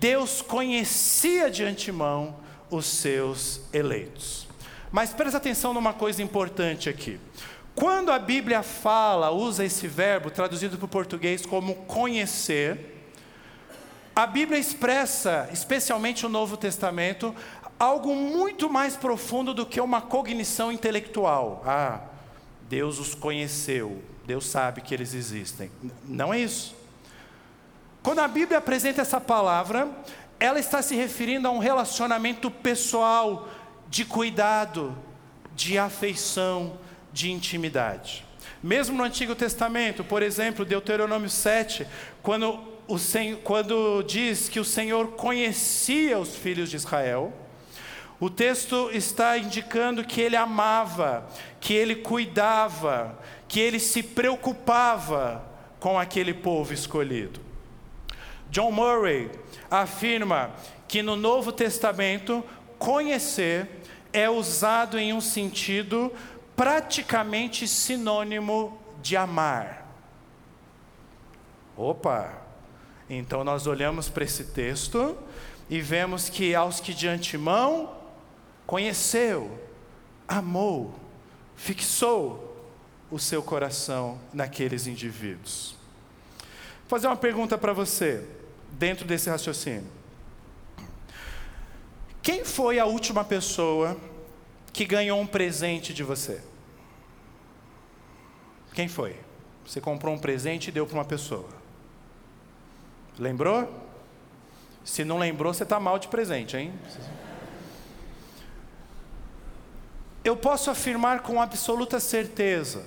Deus 0.00 0.42
conhecia 0.42 1.48
de 1.48 1.62
antemão 1.62 2.36
os 2.68 2.86
seus 2.86 3.60
eleitos. 3.72 4.45
Mas 4.96 5.12
presta 5.12 5.36
atenção 5.36 5.74
numa 5.74 5.92
coisa 5.92 6.22
importante 6.22 6.88
aqui. 6.88 7.20
Quando 7.74 8.10
a 8.10 8.18
Bíblia 8.18 8.62
fala, 8.62 9.30
usa 9.30 9.62
esse 9.62 9.86
verbo, 9.86 10.30
traduzido 10.30 10.78
para 10.78 10.86
o 10.86 10.88
português 10.88 11.44
como 11.44 11.74
conhecer, 11.74 13.06
a 14.14 14.26
Bíblia 14.26 14.58
expressa, 14.58 15.50
especialmente 15.52 16.24
o 16.24 16.30
Novo 16.30 16.56
Testamento, 16.56 17.34
algo 17.78 18.14
muito 18.14 18.70
mais 18.70 18.96
profundo 18.96 19.52
do 19.52 19.66
que 19.66 19.82
uma 19.82 20.00
cognição 20.00 20.72
intelectual. 20.72 21.62
Ah, 21.66 22.00
Deus 22.62 22.98
os 22.98 23.14
conheceu, 23.14 24.02
Deus 24.24 24.46
sabe 24.46 24.80
que 24.80 24.94
eles 24.94 25.12
existem. 25.12 25.70
Não 26.06 26.32
é 26.32 26.40
isso. 26.40 26.74
Quando 28.02 28.20
a 28.20 28.28
Bíblia 28.28 28.56
apresenta 28.56 29.02
essa 29.02 29.20
palavra, 29.20 29.90
ela 30.40 30.58
está 30.58 30.80
se 30.80 30.94
referindo 30.94 31.48
a 31.48 31.50
um 31.50 31.58
relacionamento 31.58 32.50
pessoal, 32.50 33.46
de 33.96 34.04
cuidado, 34.04 34.94
de 35.54 35.78
afeição, 35.78 36.78
de 37.14 37.32
intimidade. 37.32 38.26
Mesmo 38.62 38.94
no 38.94 39.02
Antigo 39.02 39.34
Testamento, 39.34 40.04
por 40.04 40.22
exemplo, 40.22 40.66
Deuteronômio 40.66 41.30
7, 41.30 41.86
quando, 42.22 42.62
o 42.86 42.98
Senhor, 42.98 43.38
quando 43.38 44.02
diz 44.02 44.50
que 44.50 44.60
o 44.60 44.64
Senhor 44.66 45.12
conhecia 45.12 46.18
os 46.18 46.36
filhos 46.36 46.68
de 46.68 46.76
Israel, 46.76 47.32
o 48.20 48.28
texto 48.28 48.90
está 48.92 49.38
indicando 49.38 50.04
que 50.04 50.20
ele 50.20 50.36
amava, 50.36 51.26
que 51.58 51.72
ele 51.72 51.94
cuidava, 51.96 53.18
que 53.48 53.58
ele 53.58 53.80
se 53.80 54.02
preocupava 54.02 55.42
com 55.80 55.98
aquele 55.98 56.34
povo 56.34 56.74
escolhido. 56.74 57.40
John 58.50 58.72
Murray 58.72 59.30
afirma 59.70 60.50
que 60.86 61.00
no 61.02 61.16
Novo 61.16 61.50
Testamento 61.50 62.44
conhecer 62.78 63.85
é 64.16 64.30
usado 64.30 64.98
em 64.98 65.12
um 65.12 65.20
sentido 65.20 66.10
praticamente 66.56 67.68
sinônimo 67.68 68.80
de 69.02 69.14
amar. 69.14 69.86
Opa! 71.76 72.42
Então 73.10 73.44
nós 73.44 73.66
olhamos 73.66 74.08
para 74.08 74.24
esse 74.24 74.44
texto 74.44 75.14
e 75.68 75.82
vemos 75.82 76.30
que 76.30 76.54
aos 76.54 76.80
que 76.80 76.94
de 76.94 77.06
antemão 77.06 77.94
conheceu, 78.66 79.60
amou, 80.26 80.94
fixou 81.54 82.56
o 83.10 83.18
seu 83.18 83.42
coração 83.42 84.18
naqueles 84.32 84.86
indivíduos. 84.86 85.76
Vou 86.80 86.88
fazer 86.88 87.06
uma 87.06 87.16
pergunta 87.16 87.58
para 87.58 87.74
você, 87.74 88.26
dentro 88.72 89.06
desse 89.06 89.28
raciocínio. 89.28 89.95
Quem 92.26 92.44
foi 92.44 92.80
a 92.80 92.86
última 92.86 93.22
pessoa 93.22 93.96
que 94.72 94.84
ganhou 94.84 95.20
um 95.20 95.26
presente 95.28 95.94
de 95.94 96.02
você? 96.02 96.42
Quem 98.74 98.88
foi? 98.88 99.14
Você 99.64 99.80
comprou 99.80 100.12
um 100.12 100.18
presente 100.18 100.66
e 100.66 100.72
deu 100.72 100.84
para 100.88 100.96
uma 100.96 101.04
pessoa. 101.04 101.48
Lembrou? 103.16 103.72
Se 104.84 105.04
não 105.04 105.18
lembrou, 105.18 105.54
você 105.54 105.62
está 105.62 105.78
mal 105.78 106.00
de 106.00 106.08
presente, 106.08 106.56
hein? 106.56 106.74
Eu 110.24 110.36
posso 110.36 110.68
afirmar 110.68 111.22
com 111.22 111.40
absoluta 111.40 112.00
certeza 112.00 112.82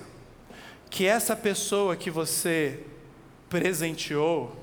que 0.90 1.06
essa 1.06 1.34
pessoa 1.34 1.96
que 1.96 2.10
você 2.10 2.84
presenteou, 3.48 4.54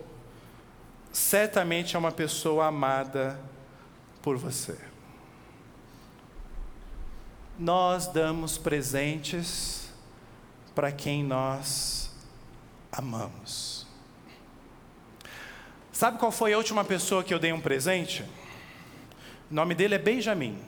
certamente 1.12 1.96
é 1.96 2.00
uma 2.00 2.12
pessoa 2.12 2.68
amada 2.68 3.40
por 4.28 4.36
você. 4.36 4.76
Nós 7.58 8.08
damos 8.08 8.58
presentes 8.58 9.90
para 10.76 10.92
quem 10.92 11.24
nós 11.24 12.12
amamos. 12.92 13.88
Sabe 15.94 16.20
qual 16.20 16.30
foi 16.30 16.52
a 16.52 16.58
última 16.58 16.84
pessoa 16.84 17.24
que 17.24 17.34
eu 17.34 17.40
dei 17.40 17.54
um 17.54 17.62
presente? 17.62 18.26
O 19.50 19.56
nome 19.56 19.74
dele 19.74 19.96
é 19.96 19.98
Benjamin. 19.98 20.60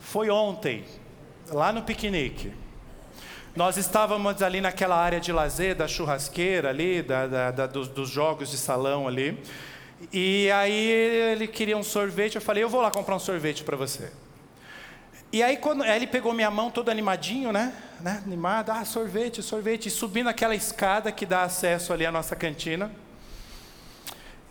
Foi 0.00 0.28
ontem, 0.28 0.84
lá 1.50 1.72
no 1.72 1.84
piquenique. 1.84 2.52
Nós 3.54 3.76
estávamos 3.76 4.42
ali 4.42 4.60
naquela 4.60 4.96
área 4.96 5.20
de 5.20 5.30
lazer, 5.30 5.76
da 5.76 5.86
churrasqueira 5.86 6.68
ali, 6.68 7.00
da, 7.00 7.28
da, 7.28 7.50
da 7.52 7.66
dos, 7.68 7.86
dos, 7.86 8.10
jogos 8.10 8.50
de 8.50 8.58
salão 8.58 9.06
ali. 9.06 9.40
E 10.12 10.50
aí 10.50 10.90
ele 11.32 11.46
queria 11.46 11.76
um 11.76 11.82
sorvete, 11.82 12.36
eu 12.36 12.40
falei, 12.40 12.62
eu 12.62 12.68
vou 12.68 12.80
lá 12.80 12.90
comprar 12.90 13.14
um 13.14 13.18
sorvete 13.18 13.64
para 13.64 13.76
você. 13.76 14.10
E 15.32 15.42
aí, 15.42 15.56
quando 15.56 15.82
aí 15.82 15.96
ele 15.96 16.06
pegou 16.06 16.32
minha 16.32 16.50
mão 16.50 16.70
todo 16.70 16.90
animadinho, 16.90 17.52
né? 17.52 17.72
né? 18.00 18.22
Animado, 18.24 18.70
ah, 18.70 18.84
sorvete, 18.84 19.42
sorvete, 19.42 19.86
e 19.86 19.90
subindo 19.90 20.28
aquela 20.28 20.54
escada 20.54 21.12
que 21.12 21.24
dá 21.24 21.42
acesso 21.42 21.92
ali 21.92 22.04
à 22.04 22.10
nossa 22.10 22.34
cantina. 22.34 22.90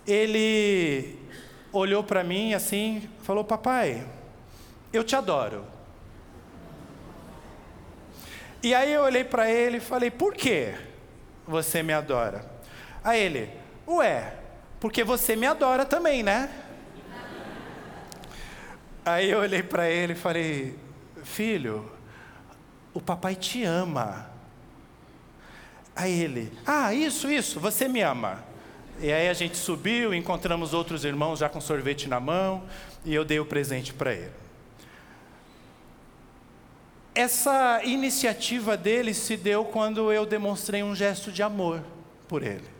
Ele 0.08 1.20
olhou 1.74 2.04
para 2.04 2.24
mim 2.24 2.54
assim, 2.54 3.10
falou, 3.24 3.44
papai, 3.44 4.08
eu 4.94 5.04
te 5.04 5.16
adoro. 5.16 5.66
E 8.62 8.76
aí 8.76 8.92
eu 8.92 9.04
olhei 9.04 9.24
para 9.24 9.50
ele 9.50 9.78
e 9.78 9.82
falei: 9.82 10.12
Por 10.12 10.34
que 10.34 10.74
você 11.48 11.82
me 11.82 11.94
adora? 11.94 12.46
A 13.04 13.18
ele: 13.18 13.50
Ué, 13.88 14.34
porque 14.80 15.04
você 15.04 15.36
me 15.36 15.46
adora 15.46 15.86
também, 15.86 16.24
né? 16.24 16.50
Aí 19.06 19.30
eu 19.32 19.40
olhei 19.40 19.64
para 19.64 19.90
ele 19.90 20.14
e 20.14 20.16
falei: 20.16 20.76
Filho, 21.24 21.92
o 22.94 23.02
papai 23.02 23.36
te 23.36 23.64
ama. 23.64 24.30
Aí 25.96 26.22
ele: 26.22 26.52
Ah, 26.66 26.94
isso, 26.94 27.30
isso, 27.30 27.60
você 27.60 27.88
me 27.88 28.02
ama. 28.02 28.44
E 29.02 29.12
aí 29.12 29.30
a 29.30 29.34
gente 29.34 29.58
subiu, 29.58 30.14
encontramos 30.14 30.74
outros 30.74 31.06
irmãos 31.06 31.40
já 31.40 31.48
com 31.48 31.62
sorvete 31.62 32.08
na 32.08 32.20
mão, 32.20 32.64
e 33.06 33.14
eu 33.14 33.24
dei 33.24 33.40
o 33.40 33.46
presente 33.46 33.94
para 33.94 34.14
ele. 34.14 34.32
Essa 37.16 37.82
iniciativa 37.84 38.78
dele 38.78 39.14
se 39.14 39.36
deu 39.36 39.66
quando 39.66 40.12
eu 40.12 40.26
demonstrei 40.26 40.84
um 40.84 40.96
gesto 40.96 41.32
de 41.32 41.42
amor 41.42 41.82
por 42.28 42.44
ele. 42.44 42.79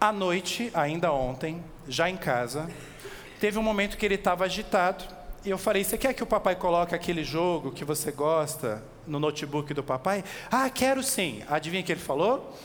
À 0.00 0.12
noite, 0.12 0.70
ainda 0.74 1.12
ontem, 1.12 1.62
já 1.88 2.08
em 2.08 2.16
casa, 2.16 2.70
teve 3.40 3.58
um 3.58 3.62
momento 3.62 3.96
que 3.96 4.06
ele 4.06 4.14
estava 4.14 4.44
agitado 4.44 5.04
e 5.44 5.50
eu 5.50 5.58
falei: 5.58 5.82
Você 5.84 5.98
quer 5.98 6.14
que 6.14 6.22
o 6.22 6.26
papai 6.26 6.54
coloque 6.54 6.94
aquele 6.94 7.24
jogo 7.24 7.72
que 7.72 7.84
você 7.84 8.12
gosta 8.12 8.82
no 9.06 9.18
notebook 9.18 9.74
do 9.74 9.82
papai? 9.82 10.24
Ah, 10.50 10.70
quero 10.70 11.02
sim. 11.02 11.42
Adivinha 11.48 11.82
o 11.82 11.86
que 11.86 11.92
ele 11.92 12.00
falou? 12.00 12.56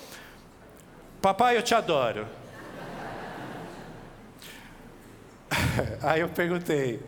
Papai, 1.22 1.58
eu 1.58 1.64
te 1.64 1.74
adoro. 1.74 2.28
Aí 6.04 6.22
eu 6.22 6.30
perguntei: 6.30 7.02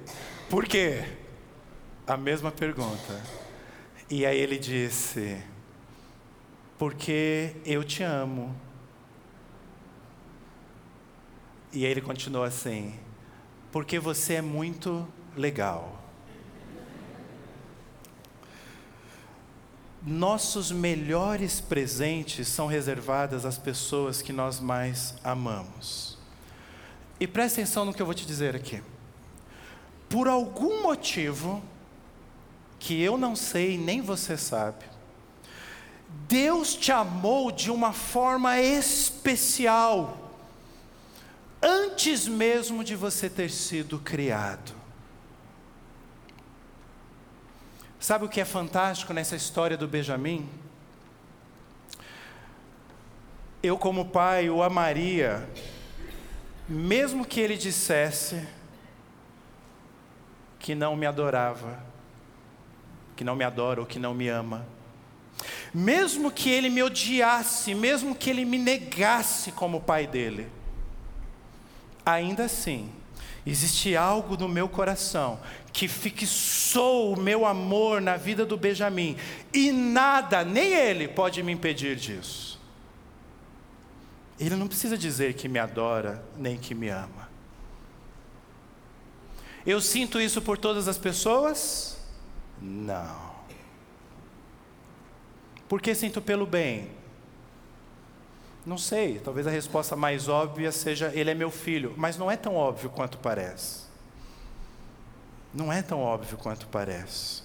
Por 0.49 0.65
quê? 0.65 1.03
a 2.07 2.15
mesma 2.15 2.51
pergunta. 2.51 3.19
E 4.09 4.25
aí 4.25 4.37
ele 4.37 4.57
disse: 4.57 5.41
Porque 6.77 7.55
eu 7.65 7.83
te 7.83 8.03
amo. 8.03 8.55
E 11.75 11.85
aí 11.85 11.91
ele 11.91 12.01
continuou 12.01 12.45
assim: 12.45 12.95
Porque 13.71 13.99
você 13.99 14.35
é 14.35 14.41
muito 14.41 15.05
legal. 15.35 16.01
Nossos 20.01 20.71
melhores 20.71 21.59
presentes 21.59 22.47
são 22.47 22.67
reservados 22.67 23.45
às 23.45 23.57
pessoas 23.57 24.21
que 24.21 24.31
nós 24.31 24.59
mais 24.59 25.15
amamos. 25.23 26.17
E 27.19 27.27
preste 27.27 27.59
atenção 27.59 27.85
no 27.85 27.93
que 27.93 28.01
eu 28.01 28.05
vou 28.05 28.15
te 28.15 28.25
dizer 28.25 28.55
aqui. 28.55 28.81
Por 30.07 30.27
algum 30.27 30.83
motivo, 30.83 31.61
que 32.79 33.01
eu 33.01 33.17
não 33.17 33.35
sei 33.35 33.77
nem 33.77 33.99
você 33.99 34.37
sabe. 34.37 34.85
Deus 36.27 36.75
te 36.75 36.91
amou 36.91 37.51
de 37.51 37.71
uma 37.71 37.91
forma 37.91 38.59
especial, 38.59 40.24
antes 41.65 42.27
mesmo 42.27 42.83
de 42.83 42.95
você 42.95 43.29
ter 43.29 43.49
sido 43.49 43.97
criado. 43.99 44.73
Sabe 47.99 48.25
o 48.25 48.29
que 48.29 48.39
é 48.39 48.45
fantástico 48.45 49.11
nessa 49.13 49.35
história 49.35 49.75
do 49.75 49.87
Benjamim? 49.87 50.47
Eu, 53.63 53.77
como 53.79 54.05
pai, 54.05 54.47
o 54.47 54.61
amaria, 54.61 55.49
mesmo 56.69 57.25
que 57.25 57.39
ele 57.39 57.57
dissesse 57.57 58.47
que 60.59 60.75
não 60.75 60.95
me 60.95 61.07
adorava 61.07 61.83
que 63.15 63.23
não 63.23 63.35
me 63.35 63.43
adora 63.43 63.79
ou 63.79 63.85
que 63.85 63.97
não 63.97 64.13
me 64.13 64.27
ama. 64.27 64.65
Mesmo 65.73 66.31
que 66.31 66.49
ele 66.49 66.69
me 66.69 66.83
odiasse, 66.83 67.73
mesmo 67.73 68.15
que 68.15 68.29
ele 68.29 68.45
me 68.45 68.57
negasse 68.57 69.51
como 69.51 69.81
pai 69.81 70.05
dele, 70.05 70.47
ainda 72.05 72.45
assim, 72.45 72.89
existe 73.45 73.95
algo 73.95 74.37
no 74.37 74.47
meu 74.47 74.69
coração 74.69 75.39
que 75.73 75.87
fixou 75.87 77.13
o 77.13 77.19
meu 77.19 77.45
amor 77.45 77.99
na 77.99 78.15
vida 78.15 78.45
do 78.45 78.55
Benjamim, 78.55 79.17
e 79.53 79.71
nada, 79.71 80.45
nem 80.45 80.73
ele, 80.73 81.07
pode 81.07 81.43
me 81.43 81.51
impedir 81.51 81.95
disso. 81.95 82.61
Ele 84.39 84.55
não 84.55 84.67
precisa 84.67 84.97
dizer 84.97 85.33
que 85.33 85.47
me 85.47 85.59
adora, 85.59 86.23
nem 86.37 86.57
que 86.57 86.73
me 86.73 86.89
ama. 86.89 87.29
Eu 89.65 89.81
sinto 89.81 90.21
isso 90.21 90.41
por 90.41 90.57
todas 90.57 90.87
as 90.87 90.97
pessoas? 90.97 91.97
Não. 92.61 93.33
Por 95.67 95.81
que 95.81 95.95
sinto 95.95 96.21
pelo 96.21 96.45
bem? 96.45 96.89
Não 98.65 98.77
sei, 98.79 99.19
talvez 99.19 99.45
a 99.45 99.51
resposta 99.51 99.95
mais 99.95 100.27
óbvia 100.27 100.71
seja: 100.71 101.11
ele 101.13 101.29
é 101.29 101.35
meu 101.35 101.51
filho, 101.51 101.93
mas 101.95 102.17
não 102.17 102.31
é 102.31 102.35
tão 102.35 102.55
óbvio 102.55 102.89
quanto 102.89 103.17
parece. 103.19 103.85
Não 105.53 105.71
é 105.71 105.81
tão 105.81 106.01
óbvio 106.01 106.37
quanto 106.37 106.67
parece. 106.67 107.43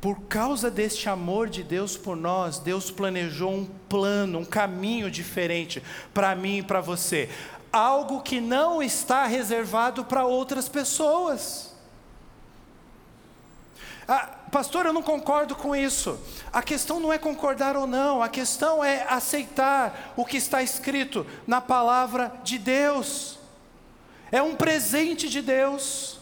Por 0.00 0.20
causa 0.22 0.70
deste 0.70 1.08
amor 1.08 1.48
de 1.48 1.62
Deus 1.62 1.96
por 1.96 2.16
nós, 2.16 2.58
Deus 2.58 2.90
planejou 2.90 3.52
um 3.52 3.64
plano, 3.64 4.40
um 4.40 4.44
caminho 4.44 5.10
diferente 5.10 5.82
para 6.12 6.34
mim 6.34 6.58
e 6.58 6.62
para 6.62 6.80
você. 6.80 7.30
Algo 7.72 8.20
que 8.20 8.40
não 8.40 8.82
está 8.82 9.24
reservado 9.26 10.04
para 10.04 10.26
outras 10.26 10.68
pessoas. 10.68 11.72
Ah, 14.06 14.41
pastor, 14.52 14.84
eu 14.84 14.92
não 14.92 15.02
concordo 15.02 15.56
com 15.56 15.74
isso. 15.74 16.20
A 16.52 16.62
questão 16.62 17.00
não 17.00 17.10
é 17.10 17.16
concordar 17.16 17.74
ou 17.74 17.86
não, 17.86 18.22
a 18.22 18.28
questão 18.28 18.84
é 18.84 19.06
aceitar 19.08 20.12
o 20.14 20.26
que 20.26 20.36
está 20.36 20.62
escrito 20.62 21.26
na 21.46 21.60
palavra 21.60 22.30
de 22.44 22.58
Deus. 22.58 23.38
É 24.30 24.42
um 24.42 24.54
presente 24.54 25.28
de 25.28 25.40
Deus 25.40 26.20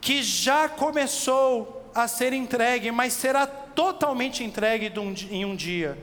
que 0.00 0.22
já 0.22 0.68
começou 0.68 1.90
a 1.94 2.06
ser 2.06 2.32
entregue, 2.32 2.92
mas 2.92 3.12
será 3.12 3.46
totalmente 3.46 4.44
entregue 4.44 4.92
em 5.30 5.44
um 5.44 5.54
dia, 5.54 5.98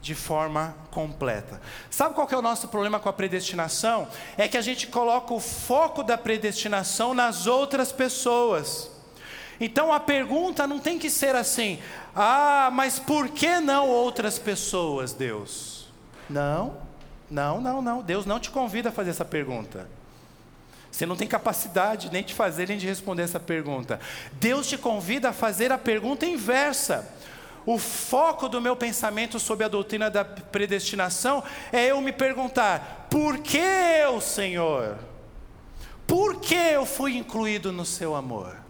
de 0.00 0.14
forma 0.14 0.76
completa. 0.90 1.60
Sabe 1.90 2.14
qual 2.14 2.28
é 2.30 2.36
o 2.36 2.42
nosso 2.42 2.68
problema 2.68 3.00
com 3.00 3.08
a 3.08 3.12
predestinação? 3.12 4.08
É 4.36 4.46
que 4.46 4.58
a 4.58 4.62
gente 4.62 4.86
coloca 4.86 5.32
o 5.32 5.40
foco 5.40 6.02
da 6.02 6.18
predestinação 6.18 7.14
nas 7.14 7.46
outras 7.46 7.90
pessoas. 7.92 8.97
Então 9.60 9.92
a 9.92 9.98
pergunta 9.98 10.66
não 10.66 10.78
tem 10.78 10.98
que 10.98 11.10
ser 11.10 11.34
assim: 11.34 11.78
ah, 12.14 12.70
mas 12.72 12.98
por 12.98 13.28
que 13.28 13.60
não 13.60 13.88
outras 13.88 14.38
pessoas, 14.38 15.12
Deus? 15.12 15.88
Não, 16.28 16.76
não, 17.30 17.60
não, 17.60 17.82
não. 17.82 18.02
Deus 18.02 18.24
não 18.24 18.38
te 18.38 18.50
convida 18.50 18.90
a 18.90 18.92
fazer 18.92 19.10
essa 19.10 19.24
pergunta. 19.24 19.88
Você 20.90 21.04
não 21.04 21.16
tem 21.16 21.28
capacidade 21.28 22.10
nem 22.10 22.24
de 22.24 22.34
fazer 22.34 22.68
nem 22.68 22.78
de 22.78 22.86
responder 22.86 23.22
essa 23.22 23.38
pergunta. 23.38 24.00
Deus 24.32 24.66
te 24.66 24.78
convida 24.78 25.30
a 25.30 25.32
fazer 25.32 25.70
a 25.72 25.78
pergunta 25.78 26.24
inversa: 26.24 27.08
o 27.66 27.78
foco 27.78 28.48
do 28.48 28.60
meu 28.60 28.74
pensamento 28.74 29.38
sobre 29.38 29.64
a 29.64 29.68
doutrina 29.68 30.10
da 30.10 30.24
predestinação 30.24 31.42
é 31.72 31.86
eu 31.86 32.00
me 32.00 32.12
perguntar: 32.12 33.06
por 33.10 33.38
que 33.38 33.58
eu, 33.58 34.20
Senhor? 34.20 34.98
Por 36.06 36.40
que 36.40 36.54
eu 36.54 36.86
fui 36.86 37.16
incluído 37.16 37.70
no 37.70 37.84
seu 37.84 38.16
amor? 38.16 38.67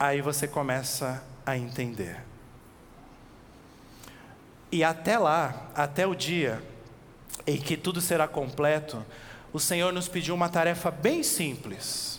Aí 0.00 0.22
você 0.22 0.48
começa 0.48 1.22
a 1.44 1.58
entender. 1.58 2.22
E 4.72 4.82
até 4.82 5.18
lá, 5.18 5.68
até 5.74 6.06
o 6.06 6.14
dia 6.14 6.62
em 7.46 7.58
que 7.58 7.76
tudo 7.76 8.00
será 8.00 8.26
completo, 8.26 9.04
o 9.52 9.60
Senhor 9.60 9.92
nos 9.92 10.08
pediu 10.08 10.34
uma 10.34 10.48
tarefa 10.48 10.90
bem 10.90 11.22
simples. 11.22 12.09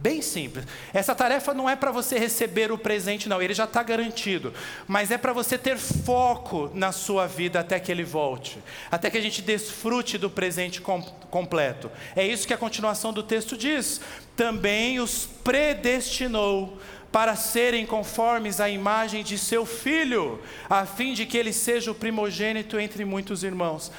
Bem 0.00 0.22
simples. 0.22 0.64
Essa 0.94 1.14
tarefa 1.14 1.52
não 1.52 1.68
é 1.68 1.76
para 1.76 1.90
você 1.90 2.18
receber 2.18 2.72
o 2.72 2.78
presente, 2.78 3.28
não, 3.28 3.42
ele 3.42 3.52
já 3.52 3.64
está 3.64 3.82
garantido. 3.82 4.54
Mas 4.88 5.10
é 5.10 5.18
para 5.18 5.34
você 5.34 5.58
ter 5.58 5.76
foco 5.76 6.70
na 6.72 6.90
sua 6.90 7.26
vida 7.26 7.60
até 7.60 7.78
que 7.78 7.92
ele 7.92 8.02
volte, 8.02 8.58
até 8.90 9.10
que 9.10 9.18
a 9.18 9.20
gente 9.20 9.42
desfrute 9.42 10.16
do 10.16 10.30
presente 10.30 10.80
com, 10.80 11.02
completo. 11.02 11.90
É 12.16 12.26
isso 12.26 12.46
que 12.46 12.54
a 12.54 12.58
continuação 12.58 13.12
do 13.12 13.22
texto 13.22 13.58
diz. 13.58 14.00
Também 14.34 15.00
os 15.00 15.28
predestinou 15.44 16.78
para 17.12 17.36
serem 17.36 17.84
conformes 17.84 18.58
à 18.58 18.70
imagem 18.70 19.22
de 19.22 19.36
seu 19.36 19.66
filho, 19.66 20.40
a 20.68 20.86
fim 20.86 21.12
de 21.12 21.26
que 21.26 21.36
ele 21.36 21.52
seja 21.52 21.90
o 21.90 21.94
primogênito 21.94 22.80
entre 22.80 23.04
muitos 23.04 23.44
irmãos. 23.44 23.92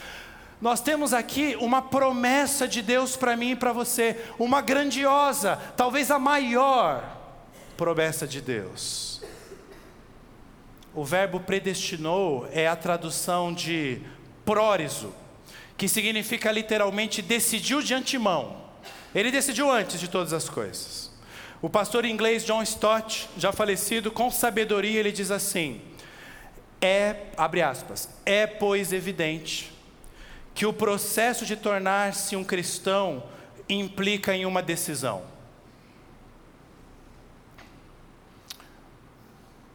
Nós 0.61 0.79
temos 0.79 1.11
aqui 1.11 1.57
uma 1.59 1.81
promessa 1.81 2.67
de 2.67 2.83
Deus 2.83 3.17
para 3.17 3.35
mim 3.35 3.51
e 3.51 3.55
para 3.55 3.73
você, 3.73 4.15
uma 4.37 4.61
grandiosa, 4.61 5.59
talvez 5.75 6.11
a 6.11 6.19
maior 6.19 7.17
promessa 7.75 8.27
de 8.27 8.39
Deus. 8.39 9.23
O 10.93 11.03
verbo 11.03 11.39
predestinou 11.39 12.47
é 12.51 12.67
a 12.67 12.75
tradução 12.75 13.51
de 13.51 14.01
próriso, 14.45 15.11
que 15.75 15.87
significa 15.87 16.51
literalmente 16.51 17.23
decidiu 17.23 17.81
de 17.81 17.95
antemão. 17.95 18.61
Ele 19.15 19.31
decidiu 19.31 19.71
antes 19.71 19.99
de 19.99 20.07
todas 20.07 20.31
as 20.31 20.47
coisas. 20.47 21.09
O 21.59 21.71
pastor 21.71 22.05
inglês 22.05 22.45
John 22.45 22.61
Stott, 22.61 23.27
já 23.35 23.51
falecido, 23.51 24.11
com 24.11 24.29
sabedoria, 24.29 24.99
ele 24.99 25.11
diz 25.11 25.31
assim: 25.31 25.81
é, 26.79 27.15
abre 27.35 27.63
aspas, 27.63 28.09
é 28.25 28.45
pois 28.45 28.93
evidente 28.93 29.70
que 30.53 30.65
o 30.65 30.73
processo 30.73 31.45
de 31.45 31.55
tornar-se 31.55 32.35
um 32.35 32.43
cristão 32.43 33.23
implica 33.67 34.35
em 34.35 34.45
uma 34.45 34.61
decisão. 34.61 35.23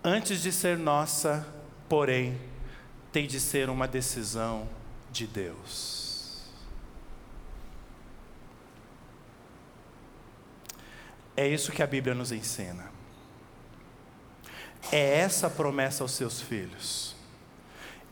Antes 0.02 0.40
de 0.40 0.52
ser 0.52 0.78
nossa, 0.78 1.46
porém, 1.88 2.40
tem 3.10 3.26
de 3.26 3.40
ser 3.40 3.68
uma 3.68 3.88
decisão 3.88 4.68
de 5.10 5.26
Deus. 5.26 6.06
É 11.36 11.46
isso 11.46 11.72
que 11.72 11.82
a 11.82 11.86
Bíblia 11.86 12.14
nos 12.14 12.32
ensina. 12.32 12.90
É 14.90 15.18
essa 15.18 15.50
promessa 15.50 16.02
aos 16.02 16.12
seus 16.12 16.40
filhos. 16.40 17.14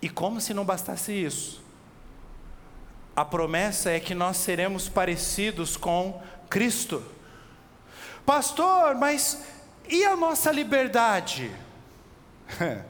E 0.02 0.10
como 0.10 0.40
se 0.40 0.52
não 0.52 0.64
bastasse 0.64 1.12
isso, 1.12 1.63
a 3.16 3.24
promessa 3.24 3.90
é 3.90 4.00
que 4.00 4.14
nós 4.14 4.36
seremos 4.38 4.88
parecidos 4.88 5.76
com 5.76 6.20
Cristo. 6.50 7.04
Pastor, 8.26 8.94
mas 8.94 9.44
e 9.88 10.04
a 10.04 10.16
nossa 10.16 10.50
liberdade? 10.50 11.54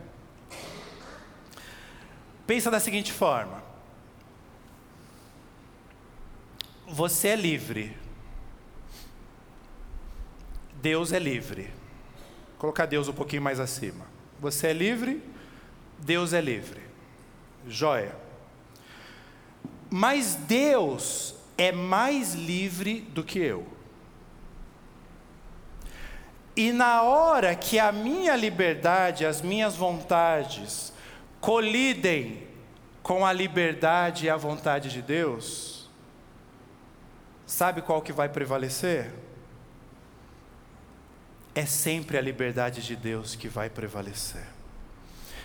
Pensa 2.47 2.71
da 2.71 2.81
seguinte 2.81 3.13
forma: 3.13 3.63
você 6.87 7.29
é 7.29 7.37
livre, 7.37 7.97
Deus 10.75 11.13
é 11.13 11.19
livre. 11.19 11.65
Vou 12.53 12.59
colocar 12.71 12.87
Deus 12.87 13.09
um 13.09 13.13
pouquinho 13.13 13.43
mais 13.43 13.61
acima. 13.61 14.07
Você 14.41 14.69
é 14.69 14.73
livre, 14.73 15.23
Deus 15.99 16.33
é 16.33 16.41
livre. 16.41 16.81
Joia. 17.67 18.24
Mas 19.97 20.35
Deus 20.35 21.37
é 21.57 21.71
mais 21.71 22.35
livre 22.35 23.03
do 23.03 23.23
que 23.23 23.39
eu. 23.39 23.65
E 26.57 26.73
na 26.73 27.03
hora 27.03 27.55
que 27.55 27.79
a 27.79 27.93
minha 27.93 28.35
liberdade, 28.35 29.25
as 29.25 29.41
minhas 29.41 29.77
vontades 29.77 30.93
colidem 31.41 32.45
com 33.05 33.25
a 33.25 33.33
liberdade 33.33 34.27
e 34.27 34.31
a 34.31 34.37
vontade 34.37 34.91
de 34.91 35.01
Deus, 35.01 35.89
sabe 37.47 37.81
qual 37.81 38.03
que 38.03 38.13
vai 38.13 38.29
prevalecer? 38.29 39.13
É 41.55 41.65
sempre 41.65 42.19
a 42.19 42.21
liberdade 42.21 42.83
de 42.83 42.97
Deus 42.97 43.37
que 43.37 43.47
vai 43.47 43.71
prevalecer. 43.71 44.43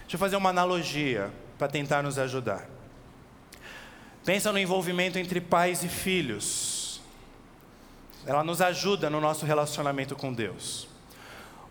Deixa 0.02 0.16
eu 0.16 0.20
fazer 0.20 0.38
uma 0.38 0.50
analogia 0.50 1.32
para 1.56 1.68
tentar 1.68 2.02
nos 2.02 2.18
ajudar. 2.18 2.79
Pensa 4.30 4.52
no 4.52 4.60
envolvimento 4.60 5.18
entre 5.18 5.42
pais 5.42 5.84
e 5.84 5.88
filhos. 5.88 7.02
Ela 8.28 8.44
nos 8.44 8.62
ajuda 8.62 9.10
no 9.10 9.20
nosso 9.20 9.44
relacionamento 9.44 10.16
com 10.16 10.32
Deus. 10.32 10.88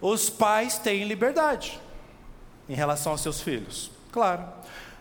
Os 0.00 0.28
pais 0.28 0.76
têm 0.76 1.04
liberdade 1.04 1.78
em 2.68 2.74
relação 2.74 3.12
aos 3.12 3.20
seus 3.20 3.40
filhos, 3.40 3.92
claro. 4.10 4.44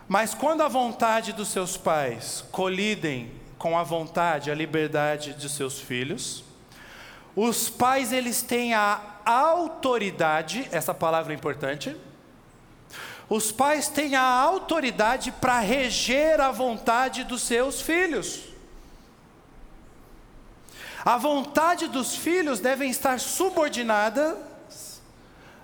Mas 0.06 0.34
quando 0.34 0.60
a 0.60 0.68
vontade 0.68 1.32
dos 1.32 1.48
seus 1.48 1.76
pais 1.76 2.44
colidem 2.52 3.32
com 3.58 3.76
a 3.76 3.82
vontade, 3.82 4.52
a 4.52 4.54
liberdade 4.54 5.34
de 5.34 5.48
seus 5.48 5.80
filhos, 5.80 6.44
os 7.34 7.68
pais 7.68 8.12
eles 8.12 8.40
têm 8.40 8.72
a 8.72 9.00
autoridade, 9.24 10.68
essa 10.70 10.94
palavra 10.94 11.32
é 11.32 11.36
importante, 11.36 11.96
os 13.28 13.52
pais 13.52 13.88
têm 13.88 14.14
a 14.14 14.22
autoridade 14.22 15.30
para 15.32 15.60
reger 15.60 16.40
a 16.40 16.50
vontade 16.50 17.24
dos 17.24 17.42
seus 17.42 17.80
filhos. 17.80 18.44
A 21.04 21.16
vontade 21.18 21.88
dos 21.88 22.16
filhos 22.16 22.58
devem 22.58 22.90
estar 22.90 23.20
subordinada 23.20 24.36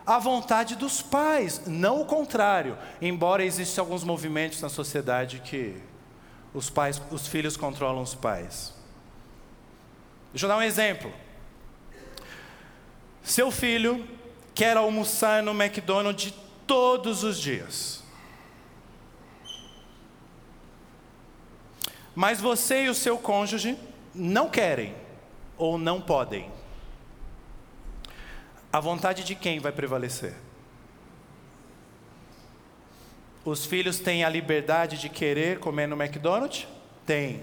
à 0.06 0.18
vontade 0.18 0.76
dos 0.76 1.00
pais, 1.00 1.62
não 1.66 2.00
o 2.02 2.04
contrário. 2.04 2.76
Embora 3.00 3.44
existam 3.44 3.82
alguns 3.82 4.04
movimentos 4.04 4.60
na 4.60 4.68
sociedade 4.68 5.40
que 5.40 5.76
os 6.52 6.68
pais, 6.68 7.00
os 7.10 7.26
filhos 7.26 7.56
controlam 7.56 8.02
os 8.02 8.14
pais. 8.14 8.74
Deixa 10.32 10.44
eu 10.44 10.48
dar 10.48 10.58
um 10.58 10.62
exemplo. 10.62 11.12
Seu 13.22 13.50
filho 13.50 14.06
quer 14.54 14.76
almoçar 14.76 15.42
no 15.42 15.52
McDonald's 15.52 16.34
todos 16.66 17.22
os 17.22 17.38
dias. 17.38 18.02
Mas 22.14 22.40
você 22.40 22.84
e 22.84 22.88
o 22.88 22.94
seu 22.94 23.18
cônjuge 23.18 23.76
não 24.14 24.48
querem 24.48 24.94
ou 25.58 25.76
não 25.76 26.00
podem. 26.00 26.50
A 28.72 28.80
vontade 28.80 29.24
de 29.24 29.34
quem 29.34 29.58
vai 29.58 29.72
prevalecer? 29.72 30.34
Os 33.44 33.66
filhos 33.66 33.98
têm 33.98 34.24
a 34.24 34.28
liberdade 34.28 34.98
de 34.98 35.08
querer 35.08 35.58
comer 35.58 35.86
no 35.86 36.00
McDonald's? 36.00 36.66
Tem. 37.04 37.42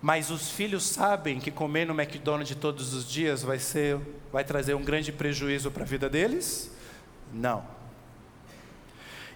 Mas 0.00 0.30
os 0.30 0.50
filhos 0.50 0.84
sabem 0.84 1.40
que 1.40 1.50
comer 1.50 1.86
no 1.86 2.00
McDonald's 2.00 2.56
todos 2.56 2.92
os 2.94 3.08
dias 3.08 3.42
vai 3.42 3.58
ser 3.58 3.98
vai 4.32 4.44
trazer 4.44 4.74
um 4.74 4.82
grande 4.82 5.12
prejuízo 5.12 5.70
para 5.70 5.82
a 5.82 5.86
vida 5.86 6.08
deles? 6.08 6.70
Não. 7.32 7.64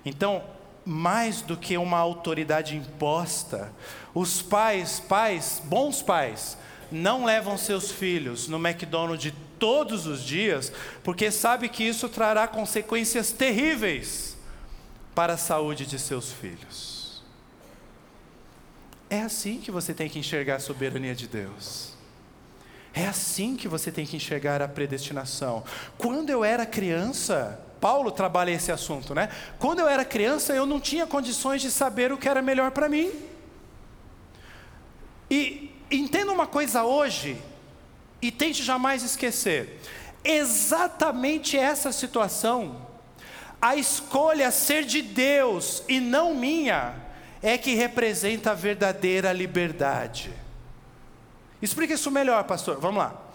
Então, 0.05 0.45
mais 0.85 1.43
do 1.43 1.57
que 1.57 1.77
uma 1.77 1.99
autoridade 1.99 2.77
imposta, 2.77 3.73
os 4.15 4.41
pais, 4.41 5.01
pais, 5.01 5.61
bons 5.65 6.03
pais, 6.03 6.57
não 6.91 7.25
levam 7.25 7.59
seus 7.59 7.91
filhos 7.91 8.47
no 8.47 8.57
McDonald's 8.57 9.33
todos 9.59 10.07
os 10.07 10.23
dias, 10.23 10.73
porque 11.03 11.31
sabe 11.31 11.69
que 11.69 11.83
isso 11.83 12.09
trará 12.09 12.47
consequências 12.47 13.33
terríveis 13.33 14.37
para 15.15 15.35
a 15.35 15.39
saúde 15.39 15.87
de 15.87 15.99
seus 15.99 16.31
filhos. 16.31 17.23
É 19.09 19.23
assim 19.23 19.61
que 19.61 19.71
você 19.71 19.95
tem 19.95 20.09
que 20.09 20.19
enxergar 20.19 20.57
a 20.57 20.61
soberania 20.61 21.15
de 21.15 21.27
Deus. 21.27 21.95
É 22.93 23.07
assim 23.07 23.57
que 23.57 23.69
você 23.69 23.93
tem 23.93 24.07
que 24.07 24.17
enxergar 24.17 24.63
a 24.63 24.69
predestinação. 24.69 25.63
Quando 25.99 26.31
eu 26.31 26.45
era 26.45 26.65
criança, 26.65 27.61
Paulo 27.81 28.11
trabalha 28.11 28.51
esse 28.51 28.73
assunto, 28.73 29.15
né? 29.15 29.29
Quando 29.59 29.81
eu 29.81 29.89
era 29.89 30.05
criança, 30.05 30.53
eu 30.55 30.67
não 30.67 30.81
tinha 30.81 31.07
condições 31.07 31.62
de 31.62 31.71
saber 31.71 32.12
o 32.12 32.19
que 32.19 32.29
era 32.29 32.43
melhor 32.43 32.71
para 32.71 32.89
mim. 32.89 33.12
E 35.31 35.75
entenda 35.91 36.33
uma 36.33 36.47
coisa 36.47 36.85
hoje, 36.85 37.37
e 38.21 38.31
tente 38.31 38.62
jamais 38.62 39.03
esquecer: 39.03 39.81
exatamente 40.25 41.57
essa 41.57 41.93
situação 41.93 42.87
A 43.61 43.75
escolha 43.77 44.51
ser 44.51 44.85
de 44.85 45.03
Deus 45.03 45.83
e 45.89 45.99
não 45.99 46.35
minha 46.35 46.95
é 47.43 47.57
que 47.57 47.75
representa 47.75 48.51
a 48.53 48.55
verdadeira 48.55 49.33
liberdade. 49.33 50.31
Explica 51.61 51.95
isso 51.95 52.11
melhor, 52.11 52.45
pastor. 52.45 52.79
Vamos 52.79 52.99
lá. 52.99 53.26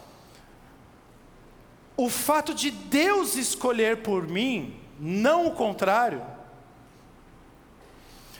O 2.02 2.10
fato 2.10 2.52
de 2.56 2.72
Deus 2.72 3.36
escolher 3.36 3.98
por 3.98 4.28
mim, 4.28 4.74
não 5.00 5.46
o 5.46 5.52
contrário, 5.52 6.20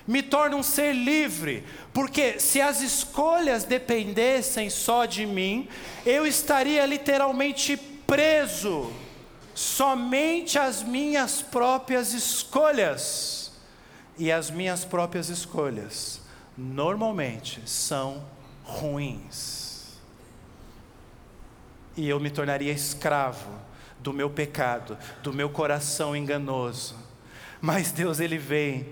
me 0.08 0.24
torna 0.24 0.56
um 0.56 0.64
ser 0.64 0.94
livre, 0.94 1.64
porque 1.94 2.40
se 2.40 2.60
as 2.60 2.82
escolhas 2.82 3.64
dependessem 3.64 4.68
só 4.68 5.06
de 5.06 5.28
mim, 5.28 5.70
eu 6.04 6.26
estaria 6.26 6.84
literalmente 6.88 7.78
preso 8.08 8.92
somente 9.54 10.58
às 10.58 10.82
minhas 10.82 11.44
próprias 11.44 12.14
escolhas. 12.14 13.52
E 14.18 14.32
as 14.32 14.50
minhas 14.50 14.84
próprias 14.84 15.30
escolhas, 15.30 16.20
normalmente, 16.58 17.62
são 17.70 18.26
ruins. 18.64 19.61
E 21.96 22.08
eu 22.08 22.20
me 22.20 22.30
tornaria 22.30 22.72
escravo 22.72 23.50
do 24.00 24.14
meu 24.14 24.30
pecado, 24.30 24.98
do 25.22 25.34
meu 25.34 25.50
coração 25.50 26.16
enganoso. 26.16 26.96
Mas 27.60 27.92
Deus, 27.92 28.20
Ele 28.20 28.38
vem 28.38 28.88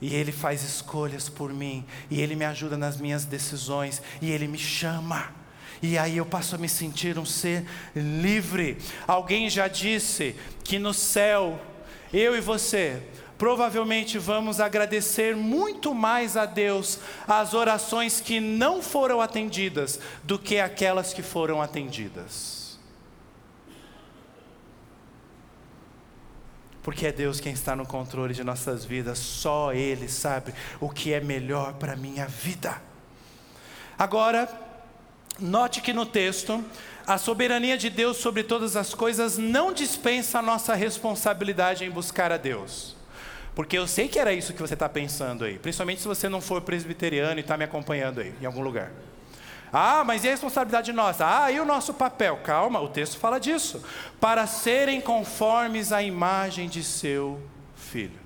e 0.00 0.14
Ele 0.14 0.32
faz 0.32 0.62
escolhas 0.62 1.28
por 1.28 1.52
mim, 1.52 1.84
e 2.10 2.20
Ele 2.20 2.36
me 2.36 2.44
ajuda 2.44 2.76
nas 2.76 2.96
minhas 3.00 3.24
decisões, 3.24 4.00
e 4.22 4.30
Ele 4.30 4.46
me 4.46 4.58
chama. 4.58 5.34
E 5.82 5.96
aí 5.98 6.16
eu 6.16 6.26
passo 6.26 6.54
a 6.54 6.58
me 6.58 6.68
sentir 6.68 7.18
um 7.18 7.24
ser 7.24 7.64
livre. 7.94 8.78
Alguém 9.06 9.48
já 9.48 9.68
disse 9.68 10.34
que 10.64 10.78
no 10.78 10.94
céu, 10.94 11.60
eu 12.12 12.36
e 12.36 12.40
você, 12.40 13.02
provavelmente 13.38 14.18
vamos 14.18 14.60
agradecer 14.60 15.34
muito 15.34 15.94
mais 15.94 16.36
a 16.36 16.44
Deus 16.44 16.98
as 17.26 17.54
orações 17.54 18.20
que 18.20 18.40
não 18.40 18.82
foram 18.82 19.20
atendidas 19.20 19.98
do 20.24 20.38
que 20.38 20.58
aquelas 20.58 21.14
que 21.14 21.22
foram 21.22 21.62
atendidas. 21.62 22.58
porque 26.88 27.06
é 27.06 27.12
Deus 27.12 27.38
quem 27.38 27.52
está 27.52 27.76
no 27.76 27.84
controle 27.84 28.32
de 28.32 28.42
nossas 28.42 28.82
vidas, 28.82 29.18
só 29.18 29.74
Ele 29.74 30.08
sabe 30.08 30.54
o 30.80 30.88
que 30.88 31.12
é 31.12 31.20
melhor 31.20 31.74
para 31.74 31.92
a 31.92 31.96
minha 31.96 32.26
vida. 32.26 32.80
Agora, 33.98 34.48
note 35.38 35.82
que 35.82 35.92
no 35.92 36.06
texto, 36.06 36.64
a 37.06 37.18
soberania 37.18 37.76
de 37.76 37.90
Deus 37.90 38.16
sobre 38.16 38.42
todas 38.42 38.74
as 38.74 38.94
coisas 38.94 39.36
não 39.36 39.70
dispensa 39.70 40.38
a 40.38 40.42
nossa 40.42 40.74
responsabilidade 40.74 41.84
em 41.84 41.90
buscar 41.90 42.32
a 42.32 42.38
Deus. 42.38 42.97
Porque 43.58 43.76
eu 43.76 43.88
sei 43.88 44.06
que 44.06 44.20
era 44.20 44.32
isso 44.32 44.52
que 44.52 44.62
você 44.62 44.74
está 44.74 44.88
pensando 44.88 45.44
aí, 45.44 45.58
principalmente 45.58 46.00
se 46.00 46.06
você 46.06 46.28
não 46.28 46.40
for 46.40 46.60
presbiteriano 46.62 47.40
e 47.40 47.42
está 47.42 47.56
me 47.56 47.64
acompanhando 47.64 48.20
aí, 48.20 48.32
em 48.40 48.46
algum 48.46 48.60
lugar. 48.60 48.92
Ah, 49.72 50.04
mas 50.04 50.22
e 50.22 50.28
a 50.28 50.30
responsabilidade 50.30 50.92
nossa? 50.92 51.26
Ah, 51.26 51.50
e 51.50 51.58
o 51.58 51.64
nosso 51.64 51.92
papel? 51.92 52.36
Calma, 52.44 52.80
o 52.80 52.88
texto 52.88 53.18
fala 53.18 53.40
disso. 53.40 53.82
Para 54.20 54.46
serem 54.46 55.00
conformes 55.00 55.90
à 55.90 56.00
imagem 56.00 56.68
de 56.68 56.84
seu 56.84 57.42
filho. 57.74 58.20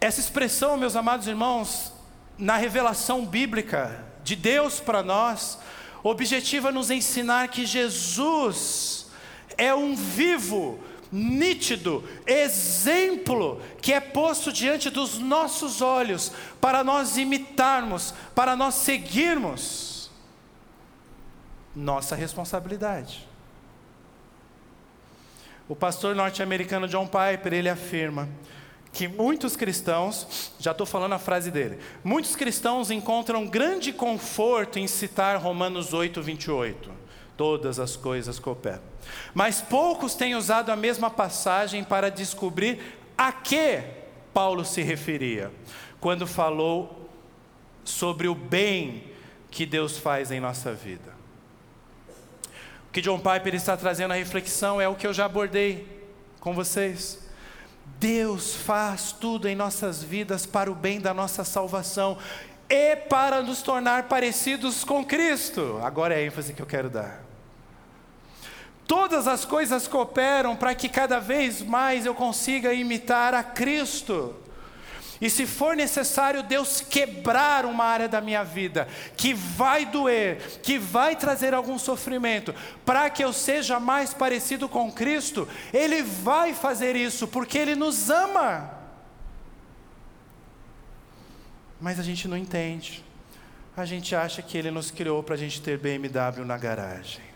Essa 0.00 0.20
expressão, 0.20 0.78
meus 0.78 0.96
amados 0.96 1.28
irmãos, 1.28 1.92
na 2.38 2.56
revelação 2.56 3.26
bíblica 3.26 4.06
de 4.24 4.36
Deus 4.36 4.80
para 4.80 5.02
nós, 5.02 5.58
objetiva 6.02 6.72
nos 6.72 6.90
ensinar 6.90 7.48
que 7.48 7.66
Jesus 7.66 9.10
é 9.58 9.74
um 9.74 9.94
vivo, 9.94 10.80
nítido, 11.10 12.04
exemplo 12.26 13.60
que 13.80 13.92
é 13.92 14.00
posto 14.00 14.52
diante 14.52 14.90
dos 14.90 15.18
nossos 15.18 15.80
olhos 15.80 16.32
para 16.60 16.84
nós 16.84 17.16
imitarmos, 17.16 18.14
para 18.34 18.54
nós 18.54 18.74
seguirmos. 18.74 20.10
Nossa 21.74 22.14
responsabilidade. 22.14 23.26
O 25.68 25.76
pastor 25.76 26.14
norte-americano 26.14 26.88
John 26.88 27.06
Piper, 27.06 27.52
ele 27.52 27.68
afirma 27.68 28.28
que 28.92 29.06
muitos 29.06 29.54
cristãos, 29.54 30.52
já 30.58 30.72
estou 30.72 30.86
falando 30.86 31.12
a 31.12 31.18
frase 31.18 31.50
dele, 31.50 31.78
muitos 32.02 32.34
cristãos 32.34 32.90
encontram 32.90 33.46
grande 33.46 33.92
conforto 33.92 34.78
em 34.78 34.86
citar 34.86 35.36
Romanos 35.38 35.92
8, 35.92 36.22
28 36.22 36.98
todas 37.38 37.78
as 37.78 37.96
coisas 37.96 38.40
cooperam. 38.40 38.82
Mas 39.34 39.60
poucos 39.60 40.14
têm 40.14 40.34
usado 40.34 40.70
a 40.70 40.76
mesma 40.76 41.10
passagem 41.10 41.84
para 41.84 42.10
descobrir 42.10 42.98
a 43.16 43.32
que 43.32 43.82
Paulo 44.32 44.64
se 44.64 44.82
referia, 44.82 45.50
quando 46.00 46.26
falou 46.26 47.10
sobre 47.84 48.28
o 48.28 48.34
bem 48.34 49.04
que 49.50 49.66
Deus 49.66 49.98
faz 49.98 50.30
em 50.30 50.40
nossa 50.40 50.72
vida. 50.72 51.16
O 52.88 52.92
que 52.92 53.00
John 53.00 53.18
Piper 53.18 53.54
está 53.54 53.76
trazendo 53.76 54.12
a 54.12 54.16
reflexão 54.16 54.80
é 54.80 54.88
o 54.88 54.94
que 54.94 55.06
eu 55.06 55.12
já 55.12 55.24
abordei 55.24 55.86
com 56.40 56.54
vocês. 56.54 57.26
Deus 57.98 58.54
faz 58.54 59.12
tudo 59.12 59.48
em 59.48 59.56
nossas 59.56 60.02
vidas 60.02 60.46
para 60.46 60.70
o 60.70 60.74
bem 60.74 61.00
da 61.00 61.12
nossa 61.12 61.42
salvação 61.44 62.18
e 62.68 62.94
para 62.94 63.42
nos 63.42 63.62
tornar 63.62 64.04
parecidos 64.04 64.84
com 64.84 65.04
Cristo. 65.04 65.80
Agora 65.82 66.14
é 66.14 66.18
a 66.18 66.22
ênfase 66.22 66.52
que 66.52 66.62
eu 66.62 66.66
quero 66.66 66.88
dar. 66.88 67.24
Todas 68.88 69.28
as 69.28 69.44
coisas 69.44 69.86
cooperam 69.86 70.56
para 70.56 70.74
que 70.74 70.88
cada 70.88 71.20
vez 71.20 71.60
mais 71.60 72.06
eu 72.06 72.14
consiga 72.14 72.72
imitar 72.72 73.34
a 73.34 73.42
Cristo. 73.44 74.34
E 75.20 75.28
se 75.28 75.46
for 75.46 75.76
necessário 75.76 76.42
Deus 76.42 76.80
quebrar 76.80 77.66
uma 77.66 77.84
área 77.84 78.08
da 78.08 78.18
minha 78.22 78.42
vida, 78.42 78.88
que 79.14 79.34
vai 79.34 79.84
doer, 79.84 80.60
que 80.62 80.78
vai 80.78 81.14
trazer 81.14 81.52
algum 81.52 81.78
sofrimento, 81.78 82.54
para 82.82 83.10
que 83.10 83.22
eu 83.22 83.30
seja 83.30 83.78
mais 83.78 84.14
parecido 84.14 84.70
com 84.70 84.90
Cristo, 84.90 85.46
Ele 85.70 86.02
vai 86.02 86.54
fazer 86.54 86.96
isso, 86.96 87.28
porque 87.28 87.58
Ele 87.58 87.74
nos 87.74 88.08
ama. 88.08 88.70
Mas 91.78 92.00
a 92.00 92.02
gente 92.02 92.26
não 92.26 92.38
entende. 92.38 93.04
A 93.76 93.84
gente 93.84 94.16
acha 94.16 94.40
que 94.40 94.56
Ele 94.56 94.70
nos 94.70 94.90
criou 94.90 95.22
para 95.22 95.34
a 95.34 95.38
gente 95.38 95.60
ter 95.60 95.76
BMW 95.76 96.42
na 96.46 96.56
garagem. 96.56 97.27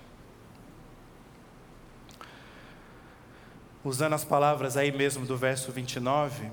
Usando 3.85 4.15
as 4.15 4.25
palavras 4.25 4.77
aí 4.77 4.93
mesmo 4.93 5.27
do 5.27 5.37
verso 5.37 5.73
29, 5.73 6.51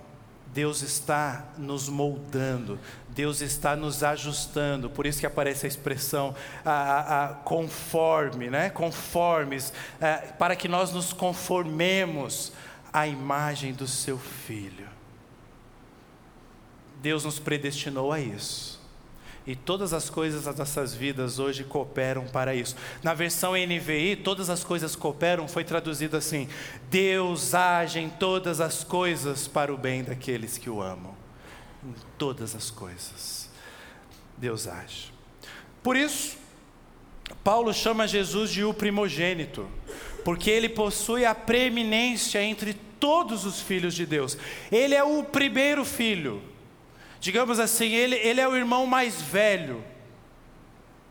Deus 0.54 0.82
está 0.82 1.46
nos 1.58 1.88
moldando, 1.88 2.80
Deus 3.10 3.40
está 3.42 3.76
nos 3.76 4.04
ajustando, 4.04 4.90
por 4.90 5.06
isso 5.06 5.20
que 5.20 5.26
aparece 5.26 5.66
a 5.66 5.70
expressão 5.70 6.36
a, 6.66 6.72
a, 6.72 7.26
a 7.26 7.34
conforme, 7.36 8.50
né? 8.50 8.70
conformes, 8.70 9.72
a, 10.02 10.34
para 10.34 10.56
que 10.56 10.68
nós 10.68 10.92
nos 10.92 11.14
conformemos 11.14 12.52
à 12.92 13.08
imagem 13.08 13.74
do 13.74 13.88
Seu 13.88 14.18
Filho. 14.18 14.88
Deus 17.00 17.24
nos 17.24 17.38
predestinou 17.38 18.12
a 18.12 18.20
isso. 18.20 18.79
E 19.48 19.56
todas 19.56 19.94
as 19.94 20.10
coisas 20.10 20.44
das 20.44 20.56
nossas 20.58 20.94
vidas 20.94 21.40
hoje 21.40 21.64
cooperam 21.64 22.26
para 22.28 22.54
isso. 22.54 22.76
Na 23.02 23.14
versão 23.14 23.54
NVI, 23.54 24.18
todas 24.18 24.50
as 24.50 24.64
coisas 24.64 24.96
cooperam 24.96 25.48
foi 25.48 25.64
traduzido 25.64 26.18
assim: 26.18 26.48
Deus 26.90 27.54
age 27.54 28.00
em 28.00 28.10
todas 28.10 28.62
as 28.62 28.84
coisas 28.84 29.48
para 29.48 29.74
o 29.74 29.78
bem 29.78 30.04
daqueles 30.04 30.58
que 30.58 30.70
o 30.70 30.82
amam. 30.82 31.16
Em 31.84 31.96
todas 32.18 32.56
as 32.56 32.70
coisas. 32.70 33.50
Deus 34.38 34.68
age. 34.68 35.12
Por 35.82 35.96
isso, 35.96 36.38
Paulo 37.44 37.74
chama 37.74 38.08
Jesus 38.08 38.52
de 38.52 38.64
o 38.64 38.74
primogênito, 38.74 39.68
porque 40.24 40.50
ele 40.50 40.70
possui 40.70 41.26
a 41.26 41.34
preeminência 41.34 42.42
entre 42.42 42.74
todos 43.00 43.46
os 43.46 43.62
filhos 43.62 43.96
de 43.96 44.06
Deus. 44.06 44.38
Ele 44.72 44.94
é 44.94 45.04
o 45.04 45.24
primeiro 45.24 45.86
filho 45.86 46.42
digamos 47.20 47.60
assim, 47.60 47.92
ele, 47.94 48.16
ele 48.16 48.40
é 48.42 48.48
o 48.48 48.56
irmão 48.56 48.86
mais 48.86 49.22
velho. 49.22 49.84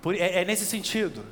Por, 0.00 0.14
é, 0.14 0.42
é 0.42 0.44
nesse 0.44 0.64
sentido. 0.64 1.24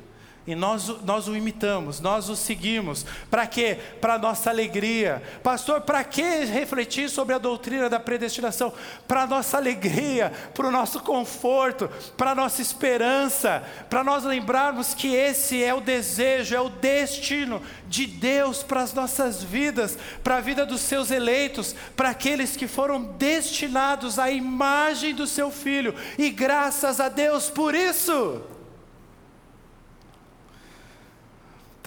E 0.47 0.55
nós, 0.55 0.87
nós 1.03 1.27
o 1.27 1.35
imitamos, 1.35 1.99
nós 1.99 2.29
o 2.29 2.35
seguimos. 2.35 3.05
Para 3.29 3.45
quê? 3.45 3.77
Para 3.99 4.17
nossa 4.17 4.49
alegria. 4.49 5.21
Pastor, 5.43 5.81
para 5.81 6.01
que 6.05 6.45
refletir 6.45 7.09
sobre 7.09 7.35
a 7.35 7.37
doutrina 7.37 7.89
da 7.89 7.99
predestinação? 7.99 8.71
Para 9.05 9.27
nossa 9.27 9.57
alegria, 9.57 10.31
para 10.53 10.65
o 10.65 10.71
nosso 10.71 11.01
conforto, 11.01 11.89
para 12.15 12.33
nossa 12.33 12.61
esperança, 12.61 13.61
para 13.89 14.05
nós 14.05 14.23
lembrarmos 14.23 14.93
que 14.93 15.13
esse 15.13 15.61
é 15.61 15.73
o 15.73 15.81
desejo, 15.81 16.55
é 16.55 16.61
o 16.61 16.69
destino 16.69 17.61
de 17.85 18.07
Deus 18.07 18.63
para 18.63 18.81
as 18.81 18.93
nossas 18.93 19.43
vidas, 19.43 19.97
para 20.23 20.37
a 20.37 20.41
vida 20.41 20.65
dos 20.65 20.79
seus 20.79 21.11
eleitos, 21.11 21.75
para 21.93 22.11
aqueles 22.11 22.55
que 22.55 22.67
foram 22.67 23.03
destinados 23.03 24.17
à 24.17 24.31
imagem 24.31 25.13
do 25.13 25.27
seu 25.27 25.51
filho. 25.51 25.93
E 26.17 26.29
graças 26.29 27.01
a 27.01 27.09
Deus 27.09 27.49
por 27.49 27.75
isso. 27.75 28.56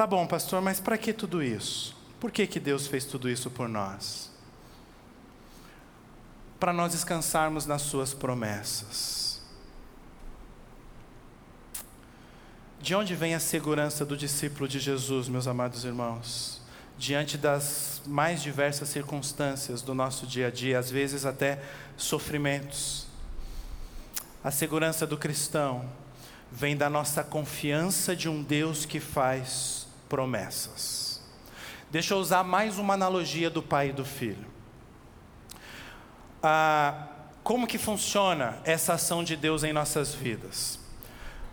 Tá 0.01 0.07
bom, 0.07 0.27
pastor, 0.27 0.63
mas 0.63 0.81
para 0.81 0.97
que 0.97 1.13
tudo 1.13 1.43
isso? 1.43 1.95
Por 2.19 2.31
que, 2.31 2.47
que 2.47 2.59
Deus 2.59 2.87
fez 2.87 3.05
tudo 3.05 3.29
isso 3.29 3.51
por 3.51 3.69
nós? 3.69 4.31
Para 6.59 6.73
nós 6.73 6.93
descansarmos 6.93 7.67
nas 7.67 7.83
Suas 7.83 8.15
promessas. 8.15 9.43
De 12.81 12.95
onde 12.95 13.15
vem 13.15 13.35
a 13.35 13.39
segurança 13.39 14.07
do 14.07 14.17
discípulo 14.17 14.67
de 14.67 14.79
Jesus, 14.79 15.29
meus 15.29 15.47
amados 15.47 15.85
irmãos? 15.85 16.63
Diante 16.97 17.37
das 17.37 18.01
mais 18.07 18.43
diversas 18.43 18.89
circunstâncias 18.89 19.83
do 19.83 19.95
nosso 19.95 20.27
dia 20.27 20.47
a 20.47 20.51
dia, 20.51 20.79
às 20.79 20.91
vezes 20.91 21.27
até 21.27 21.63
sofrimentos. 21.99 23.07
A 24.43 24.51
segurança 24.51 25.07
do 25.07 25.19
cristão 25.19 25.85
vem 26.51 26.75
da 26.75 26.89
nossa 26.89 27.23
confiança 27.23 28.17
de 28.17 28.31
um 28.31 28.43
Deus 28.43 28.87
que 28.87 28.99
faz 28.99 29.80
promessas. 30.11 31.23
Deixa 31.89 32.15
eu 32.15 32.19
usar 32.19 32.43
mais 32.43 32.79
uma 32.79 32.95
analogia 32.95 33.49
do 33.49 33.63
pai 33.63 33.91
e 33.91 33.93
do 33.93 34.05
filho. 34.05 34.47
Ah, 36.43 37.07
como 37.43 37.67
que 37.67 37.79
funciona 37.79 38.59
essa 38.65 38.95
ação 38.95 39.23
de 39.23 39.37
Deus 39.37 39.63
em 39.63 39.73
nossas 39.73 40.13
vidas? 40.13 40.81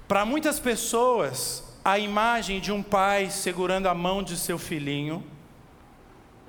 Para 0.08 0.26
muitas 0.26 0.60
pessoas, 0.60 1.64
a 1.86 1.99
imagem 1.99 2.60
de 2.60 2.72
um 2.72 2.82
pai 2.82 3.30
segurando 3.30 3.88
a 3.88 3.93
mão 3.93 4.24
de 4.24 4.36
seu 4.36 4.58
filhinho, 4.58 5.24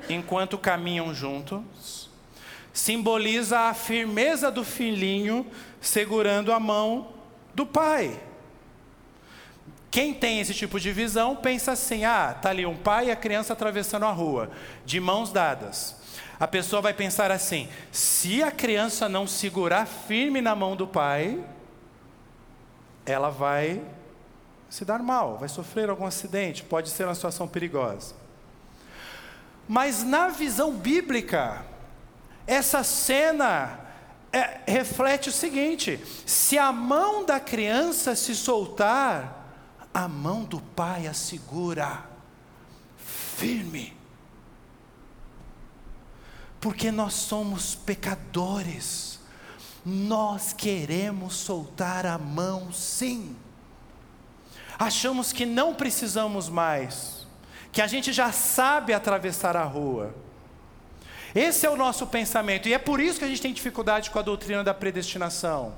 enquanto 0.09 0.57
caminham 0.57 1.15
juntos, 1.15 2.09
simboliza 2.73 3.59
a 3.61 3.75
firmeza 3.75 4.51
do 4.51 4.65
filhinho 4.65 5.47
segurando 5.81 6.53
a 6.53 6.61
mão 6.61 7.13
do 7.55 7.67
pai. 7.67 8.28
Quem 9.91 10.13
tem 10.13 10.41
esse 10.41 10.53
tipo 10.53 10.79
de 10.79 10.93
visão 10.93 11.35
pensa 11.35 11.73
assim: 11.73 12.05
ah, 12.05 12.35
está 12.37 12.51
ali 12.51 12.67
um 12.67 12.77
pai 12.77 13.07
e 13.07 13.11
a 13.11 13.17
criança 13.17 13.53
atravessando 13.53 14.05
a 14.05 14.11
rua, 14.11 14.51
de 14.85 15.01
mãos 15.01 15.33
dadas. 15.33 15.97
A 16.39 16.47
pessoa 16.47 16.83
vai 16.83 16.93
pensar 16.93 17.31
assim: 17.31 17.69
se 17.91 18.43
a 18.43 18.51
criança 18.51 19.09
não 19.09 19.27
segurar 19.27 19.87
firme 19.87 20.41
na 20.41 20.55
mão 20.55 20.77
do 20.77 20.87
pai, 20.87 21.43
ela 23.07 23.31
vai 23.31 23.83
se 24.69 24.85
dar 24.85 25.03
mal, 25.03 25.39
vai 25.39 25.49
sofrer 25.49 25.89
algum 25.89 26.05
acidente, 26.05 26.63
pode 26.63 26.91
ser 26.91 27.05
uma 27.05 27.15
situação 27.15 27.49
perigosa. 27.49 28.15
Mas 29.67 30.03
na 30.03 30.29
visão 30.29 30.73
bíblica, 30.73 31.65
essa 32.47 32.83
cena 32.83 33.81
é, 34.33 34.61
reflete 34.67 35.31
o 35.31 35.33
seguinte: 35.33 35.99
se 36.27 36.59
a 36.59 36.71
mão 36.71 37.25
da 37.25 37.41
criança 37.41 38.15
se 38.15 38.35
soltar, 38.35 39.38
a 39.93 40.07
mão 40.07 40.45
do 40.45 40.61
Pai 40.61 41.07
a 41.07 41.15
segura 41.15 42.05
firme. 42.97 43.97
Porque 46.61 46.91
nós 46.91 47.15
somos 47.15 47.75
pecadores, 47.75 49.21
nós 49.85 50.53
queremos 50.53 51.35
soltar 51.35 52.05
a 52.05 52.19
mão, 52.19 52.73
sim. 52.73 53.37
Achamos 54.79 55.33
que 55.33 55.47
não 55.47 55.75
precisamos 55.75 56.49
mais, 56.49 57.27
que 57.73 57.81
a 57.81 57.87
gente 57.87 58.13
já 58.13 58.33
sabe 58.33 58.93
atravessar 58.93 59.57
a 59.57 59.65
rua. 59.65 60.15
Esse 61.35 61.67
é 61.67 61.71
o 61.71 61.77
nosso 61.77 62.07
pensamento, 62.07 62.69
e 62.69 62.75
é 62.75 62.79
por 62.79 63.01
isso 63.01 63.19
que 63.19 63.25
a 63.25 63.29
gente 63.29 63.43
tem 63.43 63.53
dificuldade 63.53 64.11
com 64.11 64.19
a 64.19 64.23
doutrina 64.23 64.65
da 64.65 64.75
predestinação. 64.75 65.75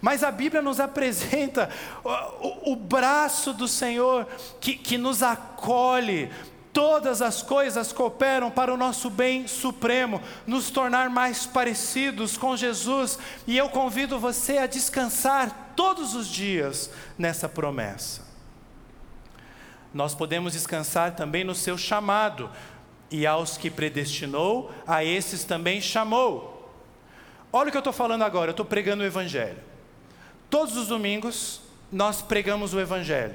Mas 0.00 0.22
a 0.22 0.30
Bíblia 0.30 0.62
nos 0.62 0.80
apresenta 0.80 1.70
o, 2.02 2.08
o, 2.08 2.72
o 2.72 2.76
braço 2.76 3.52
do 3.52 3.68
Senhor 3.68 4.26
que, 4.60 4.74
que 4.74 4.96
nos 4.96 5.22
acolhe, 5.22 6.30
Todas 6.72 7.20
as 7.20 7.42
coisas 7.42 7.92
cooperam 7.92 8.48
para 8.48 8.72
o 8.72 8.76
nosso 8.76 9.10
bem 9.10 9.48
supremo, 9.48 10.22
nos 10.46 10.70
tornar 10.70 11.10
mais 11.10 11.44
parecidos 11.44 12.36
com 12.36 12.56
Jesus, 12.56 13.18
e 13.44 13.58
eu 13.58 13.68
convido 13.68 14.20
você 14.20 14.58
a 14.58 14.68
descansar 14.68 15.72
todos 15.74 16.14
os 16.14 16.28
dias 16.28 16.88
nessa 17.18 17.48
promessa. 17.48 18.24
Nós 19.92 20.14
podemos 20.14 20.52
descansar 20.52 21.16
também 21.16 21.42
no 21.42 21.56
seu 21.56 21.76
chamado, 21.76 22.48
e 23.10 23.26
aos 23.26 23.56
que 23.56 23.68
predestinou, 23.68 24.70
a 24.86 25.04
esses 25.04 25.42
também 25.42 25.80
chamou. 25.80 26.59
Olha 27.52 27.68
o 27.68 27.70
que 27.70 27.76
eu 27.76 27.80
estou 27.80 27.92
falando 27.92 28.22
agora, 28.22 28.50
eu 28.50 28.52
estou 28.52 28.66
pregando 28.66 29.02
o 29.02 29.06
Evangelho. 29.06 29.58
Todos 30.48 30.76
os 30.76 30.88
domingos 30.88 31.60
nós 31.90 32.22
pregamos 32.22 32.74
o 32.74 32.80
Evangelho. 32.80 33.34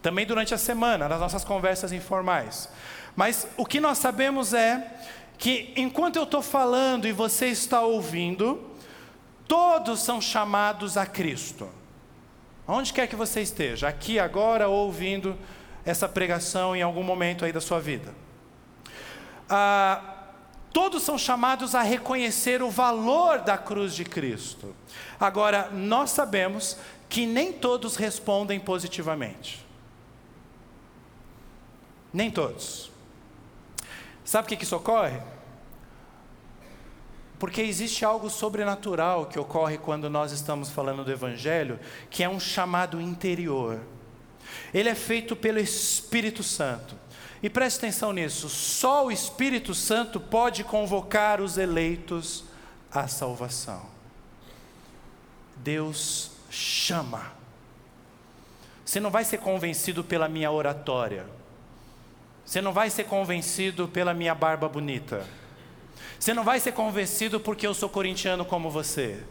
Também 0.00 0.26
durante 0.26 0.52
a 0.52 0.58
semana, 0.58 1.08
nas 1.08 1.20
nossas 1.20 1.44
conversas 1.44 1.92
informais. 1.92 2.68
Mas 3.14 3.46
o 3.56 3.64
que 3.64 3.80
nós 3.80 3.98
sabemos 3.98 4.52
é 4.52 4.94
que 5.38 5.72
enquanto 5.76 6.16
eu 6.16 6.24
estou 6.24 6.42
falando 6.42 7.06
e 7.06 7.12
você 7.12 7.46
está 7.46 7.82
ouvindo, 7.82 8.60
todos 9.46 10.00
são 10.00 10.20
chamados 10.20 10.96
a 10.96 11.06
Cristo. 11.06 11.68
Onde 12.66 12.92
quer 12.92 13.06
que 13.06 13.16
você 13.16 13.42
esteja, 13.42 13.88
aqui, 13.88 14.18
agora, 14.18 14.68
ou 14.68 14.86
ouvindo 14.86 15.36
essa 15.84 16.08
pregação 16.08 16.74
em 16.74 16.82
algum 16.82 17.02
momento 17.02 17.44
aí 17.44 17.52
da 17.52 17.60
sua 17.60 17.80
vida. 17.80 18.12
Ah, 19.48 20.11
todos 20.72 21.02
são 21.02 21.18
chamados 21.18 21.74
a 21.74 21.82
reconhecer 21.82 22.62
o 22.62 22.70
valor 22.70 23.40
da 23.40 23.58
cruz 23.58 23.94
de 23.94 24.04
Cristo. 24.04 24.74
Agora, 25.20 25.70
nós 25.70 26.10
sabemos 26.10 26.76
que 27.08 27.26
nem 27.26 27.52
todos 27.52 27.96
respondem 27.96 28.58
positivamente. 28.58 29.64
Nem 32.12 32.30
todos. 32.30 32.90
Sabe 34.24 34.46
o 34.46 34.56
que 34.56 34.64
isso 34.64 34.76
ocorre? 34.76 35.20
Porque 37.38 37.60
existe 37.60 38.04
algo 38.04 38.30
sobrenatural 38.30 39.26
que 39.26 39.38
ocorre 39.38 39.76
quando 39.76 40.08
nós 40.08 40.30
estamos 40.30 40.70
falando 40.70 41.04
do 41.04 41.10
Evangelho, 41.10 41.78
que 42.08 42.22
é 42.22 42.28
um 42.28 42.38
chamado 42.38 43.00
interior. 43.00 43.80
Ele 44.72 44.88
é 44.88 44.94
feito 44.94 45.34
pelo 45.34 45.58
Espírito 45.58 46.42
Santo. 46.42 47.01
E 47.42 47.50
preste 47.50 47.78
atenção 47.78 48.12
nisso: 48.12 48.48
só 48.48 49.06
o 49.06 49.10
Espírito 49.10 49.74
Santo 49.74 50.20
pode 50.20 50.62
convocar 50.62 51.40
os 51.40 51.58
eleitos 51.58 52.44
à 52.90 53.08
salvação. 53.08 53.86
Deus 55.56 56.30
chama. 56.50 57.32
Você 58.84 59.00
não 59.00 59.10
vai 59.10 59.24
ser 59.24 59.38
convencido 59.38 60.04
pela 60.04 60.28
minha 60.28 60.50
oratória. 60.50 61.26
Você 62.44 62.60
não 62.60 62.72
vai 62.72 62.90
ser 62.90 63.04
convencido 63.04 63.88
pela 63.88 64.12
minha 64.12 64.34
barba 64.34 64.68
bonita. 64.68 65.26
Você 66.18 66.34
não 66.34 66.44
vai 66.44 66.60
ser 66.60 66.72
convencido 66.72 67.40
porque 67.40 67.66
eu 67.66 67.74
sou 67.74 67.88
corintiano 67.88 68.44
como 68.44 68.70
você. 68.70 69.22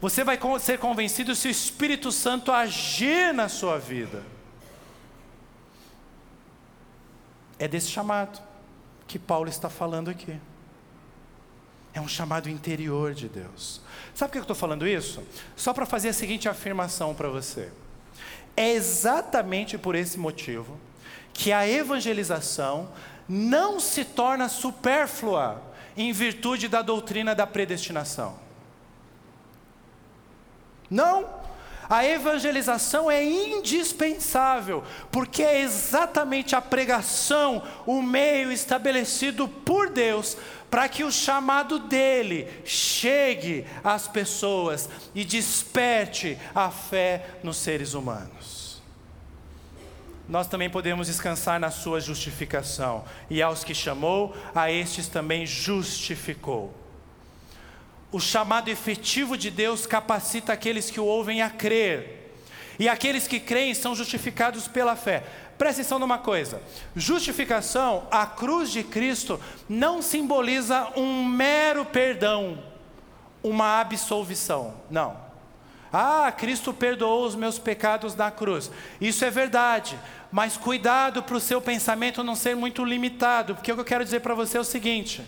Você 0.00 0.22
vai 0.22 0.38
ser 0.60 0.78
convencido 0.78 1.34
se 1.34 1.48
o 1.48 1.50
Espírito 1.50 2.12
Santo 2.12 2.52
agir 2.52 3.32
na 3.32 3.48
sua 3.48 3.78
vida. 3.78 4.22
É 7.58 7.66
desse 7.66 7.88
chamado 7.88 8.40
que 9.06 9.18
Paulo 9.18 9.48
está 9.48 9.68
falando 9.70 10.10
aqui. 10.10 10.38
É 11.94 12.00
um 12.00 12.08
chamado 12.08 12.50
interior 12.50 13.14
de 13.14 13.28
Deus. 13.28 13.80
Sabe 14.14 14.28
por 14.28 14.32
que 14.32 14.38
eu 14.38 14.42
estou 14.42 14.56
falando 14.56 14.86
isso? 14.86 15.22
Só 15.56 15.72
para 15.72 15.86
fazer 15.86 16.10
a 16.10 16.12
seguinte 16.12 16.48
afirmação 16.48 17.14
para 17.14 17.28
você. 17.28 17.70
É 18.56 18.72
exatamente 18.72 19.78
por 19.78 19.94
esse 19.94 20.18
motivo 20.18 20.78
que 21.32 21.52
a 21.52 21.66
evangelização 21.68 22.90
não 23.28 23.80
se 23.80 24.04
torna 24.04 24.48
supérflua 24.48 25.62
em 25.96 26.12
virtude 26.12 26.68
da 26.68 26.82
doutrina 26.82 27.34
da 27.34 27.46
predestinação. 27.46 28.38
Não, 30.90 31.28
a 31.88 32.04
evangelização 32.04 33.10
é 33.10 33.24
indispensável, 33.24 34.82
porque 35.10 35.42
é 35.42 35.60
exatamente 35.60 36.56
a 36.56 36.60
pregação 36.60 37.62
o 37.86 38.02
meio 38.02 38.50
estabelecido 38.50 39.48
por 39.48 39.88
Deus 39.90 40.36
para 40.70 40.88
que 40.88 41.04
o 41.04 41.12
chamado 41.12 41.78
dele 41.78 42.48
chegue 42.64 43.64
às 43.84 44.08
pessoas 44.08 44.88
e 45.14 45.24
desperte 45.24 46.36
a 46.54 46.70
fé 46.70 47.26
nos 47.42 47.56
seres 47.56 47.94
humanos. 47.94 48.82
Nós 50.28 50.48
também 50.48 50.68
podemos 50.68 51.06
descansar 51.06 51.60
na 51.60 51.70
sua 51.70 52.00
justificação, 52.00 53.04
e 53.30 53.40
aos 53.40 53.62
que 53.62 53.74
chamou, 53.74 54.36
a 54.52 54.70
estes 54.72 55.06
também 55.06 55.46
justificou. 55.46 56.74
O 58.16 58.18
chamado 58.18 58.70
efetivo 58.70 59.36
de 59.36 59.50
Deus 59.50 59.84
capacita 59.84 60.50
aqueles 60.50 60.90
que 60.90 60.98
o 60.98 61.04
ouvem 61.04 61.42
a 61.42 61.50
crer. 61.50 62.32
E 62.78 62.88
aqueles 62.88 63.28
que 63.28 63.38
creem 63.38 63.74
são 63.74 63.94
justificados 63.94 64.66
pela 64.66 64.96
fé. 64.96 65.22
Presta 65.58 65.82
atenção 65.82 65.98
numa 65.98 66.16
coisa: 66.16 66.62
justificação, 66.96 68.08
a 68.10 68.24
cruz 68.24 68.70
de 68.70 68.82
Cristo, 68.82 69.38
não 69.68 70.00
simboliza 70.00 70.90
um 70.96 71.26
mero 71.26 71.84
perdão, 71.84 72.58
uma 73.42 73.80
absolvição. 73.80 74.72
Não. 74.90 75.18
Ah, 75.92 76.32
Cristo 76.32 76.72
perdoou 76.72 77.26
os 77.26 77.34
meus 77.34 77.58
pecados 77.58 78.14
na 78.14 78.30
cruz. 78.30 78.70
Isso 78.98 79.26
é 79.26 79.30
verdade, 79.30 79.98
mas 80.32 80.56
cuidado 80.56 81.22
para 81.22 81.36
o 81.36 81.40
seu 81.40 81.60
pensamento 81.60 82.24
não 82.24 82.34
ser 82.34 82.56
muito 82.56 82.82
limitado, 82.82 83.56
porque 83.56 83.70
o 83.70 83.74
que 83.74 83.80
eu 83.82 83.84
quero 83.84 84.04
dizer 84.04 84.20
para 84.20 84.34
você 84.34 84.56
é 84.56 84.60
o 84.62 84.64
seguinte: 84.64 85.22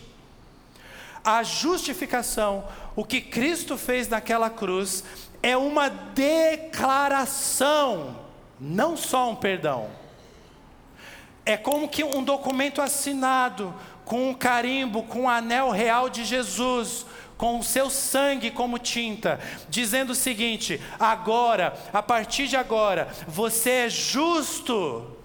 a 1.23 1.43
justificação, 1.43 2.63
o 2.95 3.03
que 3.05 3.21
Cristo 3.21 3.77
fez 3.77 4.07
naquela 4.07 4.49
cruz, 4.49 5.03
é 5.41 5.55
uma 5.55 5.89
declaração, 5.89 7.35
não 8.59 8.97
só 8.97 9.29
um 9.29 9.35
perdão. 9.35 9.89
É 11.45 11.55
como 11.57 11.87
que 11.87 12.03
um 12.03 12.23
documento 12.23 12.81
assinado 12.81 13.73
com 14.05 14.29
um 14.29 14.33
carimbo, 14.33 15.03
com 15.03 15.19
o 15.19 15.23
um 15.23 15.29
anel 15.29 15.69
real 15.69 16.09
de 16.09 16.25
Jesus, 16.25 17.05
com 17.39 17.57
o 17.57 17.63
seu 17.63 17.89
sangue 17.89 18.51
como 18.51 18.77
tinta, 18.77 19.39
dizendo 19.69 20.09
o 20.11 20.15
seguinte: 20.15 20.81
agora, 20.99 21.73
a 21.93 22.03
partir 22.03 22.47
de 22.47 22.57
agora, 22.57 23.07
você 23.25 23.69
é 23.69 23.89
justo 23.89 25.15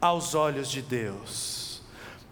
aos 0.00 0.34
olhos 0.34 0.70
de 0.70 0.80
Deus, 0.80 1.69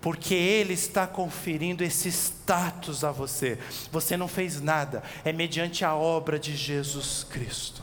porque 0.00 0.34
Ele 0.34 0.74
está 0.74 1.06
conferindo 1.06 1.82
esse 1.82 2.08
status 2.08 3.04
a 3.04 3.10
você. 3.10 3.58
Você 3.90 4.16
não 4.16 4.28
fez 4.28 4.60
nada, 4.60 5.02
é 5.24 5.32
mediante 5.32 5.84
a 5.84 5.94
obra 5.94 6.38
de 6.38 6.56
Jesus 6.56 7.24
Cristo. 7.24 7.82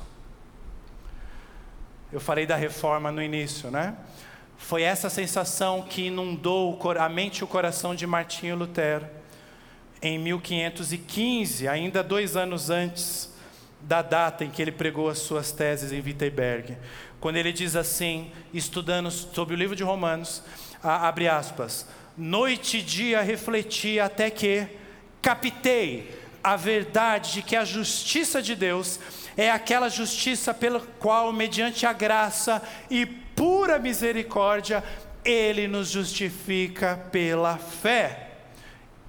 Eu 2.11 2.21
falei 2.21 2.45
da 2.45 2.55
reforma 2.55 3.11
no 3.11 3.21
início, 3.21 3.69
né? 3.69 3.95
Foi 4.57 4.83
essa 4.83 5.09
sensação 5.09 5.81
que 5.81 6.07
inundou 6.07 6.79
a 6.97 7.09
mente 7.09 7.39
e 7.39 7.43
o 7.43 7.47
coração 7.47 7.93
de 7.93 8.07
Martinho 8.07 8.55
Lutero 8.55 9.05
em 10.01 10.19
1515, 10.19 11.67
ainda 11.67 12.03
dois 12.03 12.37
anos 12.37 12.69
antes 12.69 13.33
da 13.81 14.01
data 14.01 14.43
em 14.43 14.49
que 14.49 14.61
ele 14.61 14.71
pregou 14.71 15.09
as 15.09 15.19
suas 15.19 15.51
teses 15.51 15.91
em 15.91 16.01
Wittenberg, 16.01 16.77
quando 17.19 17.37
ele 17.37 17.51
diz 17.51 17.75
assim, 17.75 18.31
estudando 18.53 19.09
sobre 19.11 19.55
o 19.55 19.57
livro 19.57 19.75
de 19.75 19.83
Romanos, 19.83 20.43
abre 20.81 21.27
aspas, 21.27 21.87
noite 22.17 22.77
e 22.77 22.81
dia 22.81 23.21
refleti 23.21 23.99
até 23.99 24.29
que 24.29 24.67
captei 25.21 26.13
a 26.43 26.55
verdade 26.55 27.33
de 27.33 27.41
que 27.41 27.55
a 27.55 27.65
justiça 27.65 28.41
de 28.41 28.55
Deus 28.55 28.99
é 29.35 29.51
aquela 29.51 29.89
justiça 29.89 30.53
pela 30.53 30.79
qual, 30.99 31.33
mediante 31.33 31.85
a 31.85 31.91
graça 31.91 32.61
e 32.89 33.05
pura 33.05 33.79
misericórdia, 33.79 34.83
Ele 35.23 35.67
nos 35.67 35.89
justifica 35.89 36.97
pela 37.11 37.57
fé. 37.57 38.29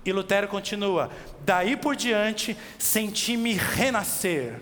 E 0.04 0.12
Lutero 0.12 0.48
continua: 0.48 1.10
daí 1.44 1.76
por 1.76 1.94
diante 1.94 2.56
senti-me 2.78 3.52
renascer 3.52 4.60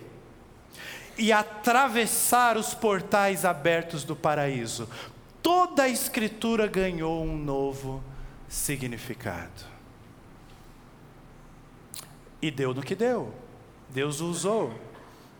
e 1.17 1.31
atravessar 1.31 2.57
os 2.57 2.73
portais 2.73 3.45
abertos 3.45 4.03
do 4.03 4.15
paraíso. 4.15 4.89
Toda 5.41 5.83
a 5.83 5.89
Escritura 5.89 6.67
ganhou 6.67 7.23
um 7.23 7.37
novo 7.37 8.03
significado. 8.47 9.75
E 12.41 12.51
deu 12.51 12.73
no 12.73 12.81
que 12.81 12.95
deu. 12.95 13.33
Deus 13.89 14.21
o 14.21 14.29
usou 14.29 14.73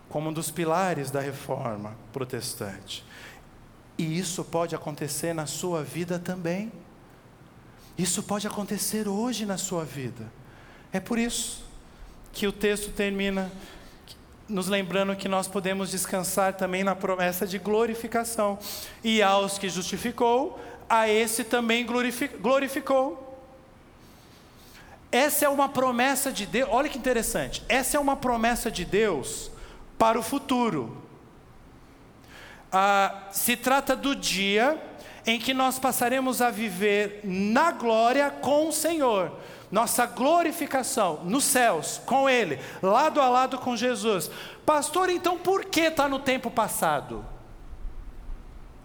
como 0.09 0.29
um 0.29 0.33
dos 0.33 0.49
pilares 0.49 1.11
da 1.11 1.19
reforma 1.19 1.95
protestante. 2.13 3.03
E 3.97 4.17
isso 4.17 4.43
pode 4.43 4.75
acontecer 4.75 5.33
na 5.33 5.45
sua 5.45 5.83
vida 5.83 6.19
também. 6.19 6.71
Isso 7.97 8.23
pode 8.23 8.45
acontecer 8.45 9.07
hoje 9.07 9.45
na 9.45 9.57
sua 9.57 9.85
vida. 9.85 10.31
É 10.91 10.99
por 10.99 11.17
isso 11.17 11.63
que 12.33 12.45
o 12.47 12.51
texto 12.51 12.91
termina 12.91 13.51
nos 14.47 14.67
lembrando 14.67 15.15
que 15.15 15.27
nós 15.27 15.47
podemos 15.47 15.89
descansar 15.89 16.53
também 16.53 16.83
na 16.83 16.95
promessa 16.95 17.47
de 17.47 17.57
glorificação. 17.57 18.59
E 19.03 19.21
aos 19.21 19.57
que 19.57 19.69
justificou, 19.69 20.59
a 20.89 21.07
esse 21.09 21.43
também 21.43 21.86
glorificou. 21.86 23.25
Essa 25.11 25.45
é 25.45 25.49
uma 25.49 25.69
promessa 25.69 26.31
de 26.31 26.45
Deus, 26.45 26.69
olha 26.71 26.89
que 26.89 26.97
interessante, 26.97 27.63
essa 27.69 27.95
é 27.97 27.99
uma 27.99 28.15
promessa 28.15 28.69
de 28.69 28.83
Deus 28.83 29.49
para 29.97 30.19
o 30.19 30.23
futuro. 30.23 31.01
Ah, 32.71 33.27
se 33.31 33.55
trata 33.55 33.95
do 33.95 34.13
dia 34.13 34.77
em 35.25 35.39
que 35.39 35.53
nós 35.53 35.79
passaremos 35.79 36.41
a 36.41 36.51
viver 36.51 37.21
na 37.23 37.71
glória 37.71 38.29
com 38.29 38.67
o 38.67 38.73
Senhor. 38.73 39.31
Nossa 39.71 40.05
glorificação 40.05 41.23
nos 41.23 41.45
céus, 41.45 41.99
com 42.05 42.29
Ele, 42.29 42.59
lado 42.81 43.19
a 43.19 43.29
lado 43.29 43.57
com 43.57 43.75
Jesus. 43.75 44.29
Pastor, 44.65 45.09
então 45.09 45.38
por 45.38 45.65
que 45.65 45.81
está 45.81 46.07
no 46.07 46.19
tempo 46.19 46.51
passado? 46.51 47.25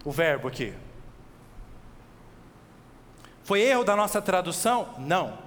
O 0.05 0.11
verbo 0.11 0.49
aqui. 0.49 0.73
Foi 3.45 3.61
erro 3.61 3.85
da 3.85 3.97
nossa 3.97 4.21
tradução? 4.21 4.95
Não. 4.99 5.39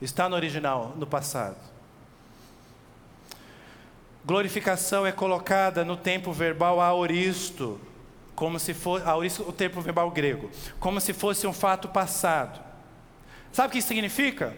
Está 0.00 0.28
no 0.28 0.36
original, 0.36 0.94
no 0.96 1.06
passado. 1.06 1.56
Glorificação 4.24 5.06
é 5.06 5.12
colocada 5.12 5.84
no 5.84 5.96
tempo 5.96 6.32
verbal 6.32 6.80
aoristo, 6.80 7.80
como 8.34 8.58
se 8.58 8.74
fosse, 8.74 9.06
aoristo, 9.06 9.48
o 9.48 9.52
tempo 9.52 9.80
verbal 9.80 10.10
grego, 10.10 10.50
como 10.78 11.00
se 11.00 11.12
fosse 11.12 11.46
um 11.46 11.52
fato 11.52 11.88
passado. 11.88 12.60
Sabe 13.52 13.68
o 13.68 13.72
que 13.72 13.78
isso 13.78 13.88
significa? 13.88 14.56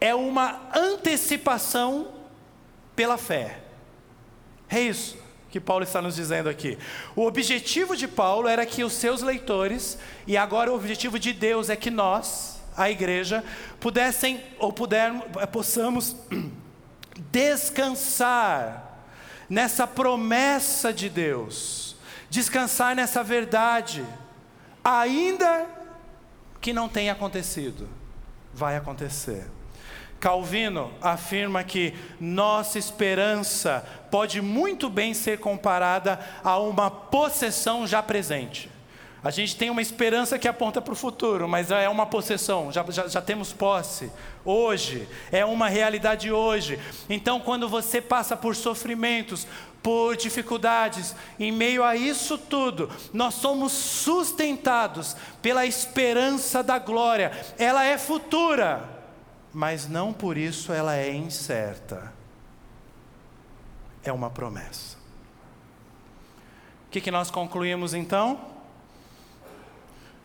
É 0.00 0.14
uma 0.14 0.60
antecipação 0.74 2.08
pela 2.96 3.16
fé. 3.16 3.60
É 4.68 4.80
isso 4.80 5.21
que 5.52 5.60
Paulo 5.60 5.84
está 5.84 6.00
nos 6.00 6.16
dizendo 6.16 6.48
aqui. 6.48 6.78
O 7.14 7.26
objetivo 7.26 7.94
de 7.94 8.08
Paulo 8.08 8.48
era 8.48 8.64
que 8.64 8.82
os 8.82 8.94
seus 8.94 9.20
leitores, 9.20 9.98
e 10.26 10.34
agora 10.34 10.72
o 10.72 10.74
objetivo 10.74 11.18
de 11.18 11.34
Deus 11.34 11.68
é 11.68 11.76
que 11.76 11.90
nós, 11.90 12.58
a 12.74 12.90
igreja, 12.90 13.44
pudessem 13.78 14.42
ou 14.58 14.72
pudermos, 14.72 15.24
possamos 15.52 16.16
descansar 17.30 18.96
nessa 19.46 19.86
promessa 19.86 20.90
de 20.90 21.10
Deus, 21.10 21.96
descansar 22.30 22.96
nessa 22.96 23.22
verdade, 23.22 24.06
ainda 24.82 25.66
que 26.62 26.72
não 26.72 26.88
tenha 26.88 27.12
acontecido, 27.12 27.86
vai 28.54 28.74
acontecer. 28.74 29.46
Calvino 30.18 30.92
afirma 31.02 31.62
que 31.62 31.92
nossa 32.18 32.78
esperança 32.78 33.84
pode 34.12 34.42
muito 34.42 34.90
bem 34.90 35.14
ser 35.14 35.40
comparada 35.40 36.20
a 36.44 36.58
uma 36.58 36.90
possessão 36.90 37.86
já 37.86 38.02
presente. 38.02 38.70
A 39.24 39.30
gente 39.30 39.56
tem 39.56 39.70
uma 39.70 39.80
esperança 39.80 40.38
que 40.38 40.46
aponta 40.46 40.82
para 40.82 40.92
o 40.92 40.96
futuro, 40.96 41.48
mas 41.48 41.70
é 41.70 41.88
uma 41.88 42.04
possessão, 42.04 42.70
já, 42.70 42.84
já, 42.90 43.08
já, 43.08 43.22
temos 43.22 43.54
posse. 43.54 44.12
Hoje, 44.44 45.08
é 45.30 45.46
uma 45.46 45.66
realidade 45.66 46.30
hoje. 46.30 46.78
Então, 47.08 47.40
quando 47.40 47.70
você 47.70 48.02
passa 48.02 48.36
por 48.36 48.54
sofrimentos, 48.54 49.46
por 49.82 50.14
dificuldades, 50.14 51.16
em 51.40 51.50
meio 51.50 51.82
a 51.82 51.96
isso 51.96 52.36
tudo, 52.36 52.90
nós 53.14 53.32
somos 53.34 53.72
sustentados 53.72 55.16
pela 55.40 55.64
esperança 55.64 56.62
da 56.62 56.78
glória. 56.78 57.32
Ela 57.58 57.84
é 57.86 57.96
futura, 57.96 58.82
mas 59.54 59.88
não 59.88 60.12
por 60.12 60.36
isso 60.36 60.70
ela 60.70 60.96
é 60.96 61.14
incerta. 61.14 62.21
É 64.04 64.12
uma 64.12 64.30
promessa. 64.30 64.96
O 66.86 66.90
que, 66.90 67.00
que 67.00 67.10
nós 67.10 67.30
concluímos 67.30 67.94
então? 67.94 68.40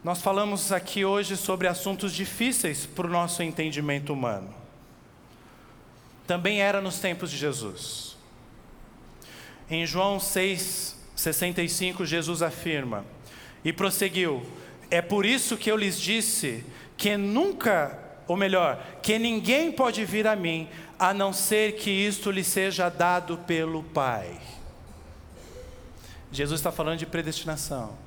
Nós 0.03 0.21
falamos 0.21 0.71
aqui 0.71 1.03
hoje 1.03 1.35
sobre 1.35 1.67
assuntos 1.67 2.13
difíceis 2.13 2.85
para 2.85 3.07
o 3.07 3.09
nosso 3.09 3.43
entendimento 3.43 4.13
humano. 4.13 4.53
Também 6.25 6.61
era 6.61 6.81
nos 6.81 6.99
tempos 6.99 7.31
de 7.31 7.37
Jesus. 7.37 8.17
Em 9.69 9.85
João 9.85 10.19
6, 10.19 10.97
65, 11.15 12.05
Jesus 12.05 12.41
afirma, 12.41 13.05
e 13.63 13.73
prosseguiu: 13.73 14.45
É 14.89 15.01
por 15.01 15.25
isso 15.25 15.57
que 15.57 15.69
eu 15.69 15.75
lhes 15.75 15.99
disse 15.99 16.63
que 16.95 17.17
nunca, 17.17 17.99
ou 18.27 18.37
melhor, 18.37 18.81
que 19.01 19.17
ninguém 19.19 19.71
pode 19.71 20.05
vir 20.05 20.27
a 20.27 20.35
mim, 20.35 20.69
a 20.99 21.13
não 21.13 21.31
ser 21.31 21.75
que 21.75 21.89
isto 21.89 22.31
lhe 22.31 22.43
seja 22.43 22.89
dado 22.89 23.37
pelo 23.39 23.83
Pai. 23.83 24.39
Jesus 26.31 26.59
está 26.59 26.71
falando 26.71 26.99
de 26.99 27.05
predestinação. 27.05 27.97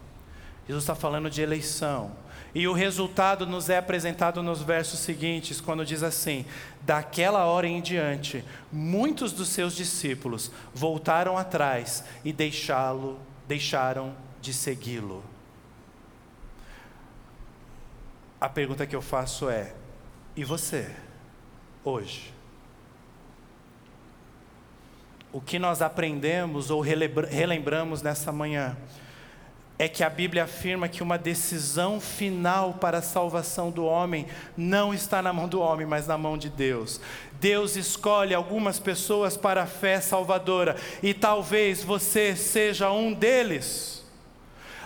Jesus 0.66 0.84
está 0.84 0.94
falando 0.94 1.30
de 1.30 1.40
eleição. 1.40 2.12
E 2.54 2.66
o 2.66 2.72
resultado 2.72 3.46
nos 3.46 3.68
é 3.70 3.78
apresentado 3.78 4.42
nos 4.42 4.60
versos 4.60 4.98
seguintes, 5.00 5.60
quando 5.60 5.84
diz 5.84 6.02
assim: 6.02 6.44
Daquela 6.82 7.44
hora 7.44 7.66
em 7.66 7.80
diante, 7.80 8.44
muitos 8.72 9.32
dos 9.32 9.48
seus 9.48 9.74
discípulos 9.74 10.50
voltaram 10.74 11.38
atrás 11.38 12.04
e 12.24 12.32
deixá-lo, 12.32 13.20
deixaram 13.46 14.14
de 14.40 14.52
segui-lo. 14.52 15.22
A 18.40 18.48
pergunta 18.48 18.86
que 18.86 18.96
eu 18.96 19.02
faço 19.02 19.48
é: 19.48 19.72
e 20.34 20.44
você, 20.44 20.90
hoje? 21.84 22.39
O 25.32 25.40
que 25.40 25.58
nós 25.58 25.80
aprendemos 25.80 26.70
ou 26.70 26.80
relembramos 26.80 28.02
nessa 28.02 28.32
manhã 28.32 28.76
é 29.80 29.88
que 29.88 30.04
a 30.04 30.10
Bíblia 30.10 30.44
afirma 30.44 30.88
que 30.88 31.02
uma 31.02 31.16
decisão 31.16 31.98
final 31.98 32.74
para 32.74 32.98
a 32.98 33.02
salvação 33.02 33.70
do 33.70 33.86
homem 33.86 34.26
não 34.54 34.92
está 34.92 35.22
na 35.22 35.32
mão 35.32 35.48
do 35.48 35.58
homem, 35.58 35.86
mas 35.86 36.06
na 36.06 36.18
mão 36.18 36.36
de 36.36 36.50
Deus. 36.50 37.00
Deus 37.40 37.76
escolhe 37.76 38.34
algumas 38.34 38.78
pessoas 38.78 39.38
para 39.38 39.62
a 39.62 39.66
fé 39.66 39.98
salvadora 39.98 40.76
e 41.02 41.14
talvez 41.14 41.82
você 41.82 42.36
seja 42.36 42.92
um 42.92 43.10
deles. 43.14 43.99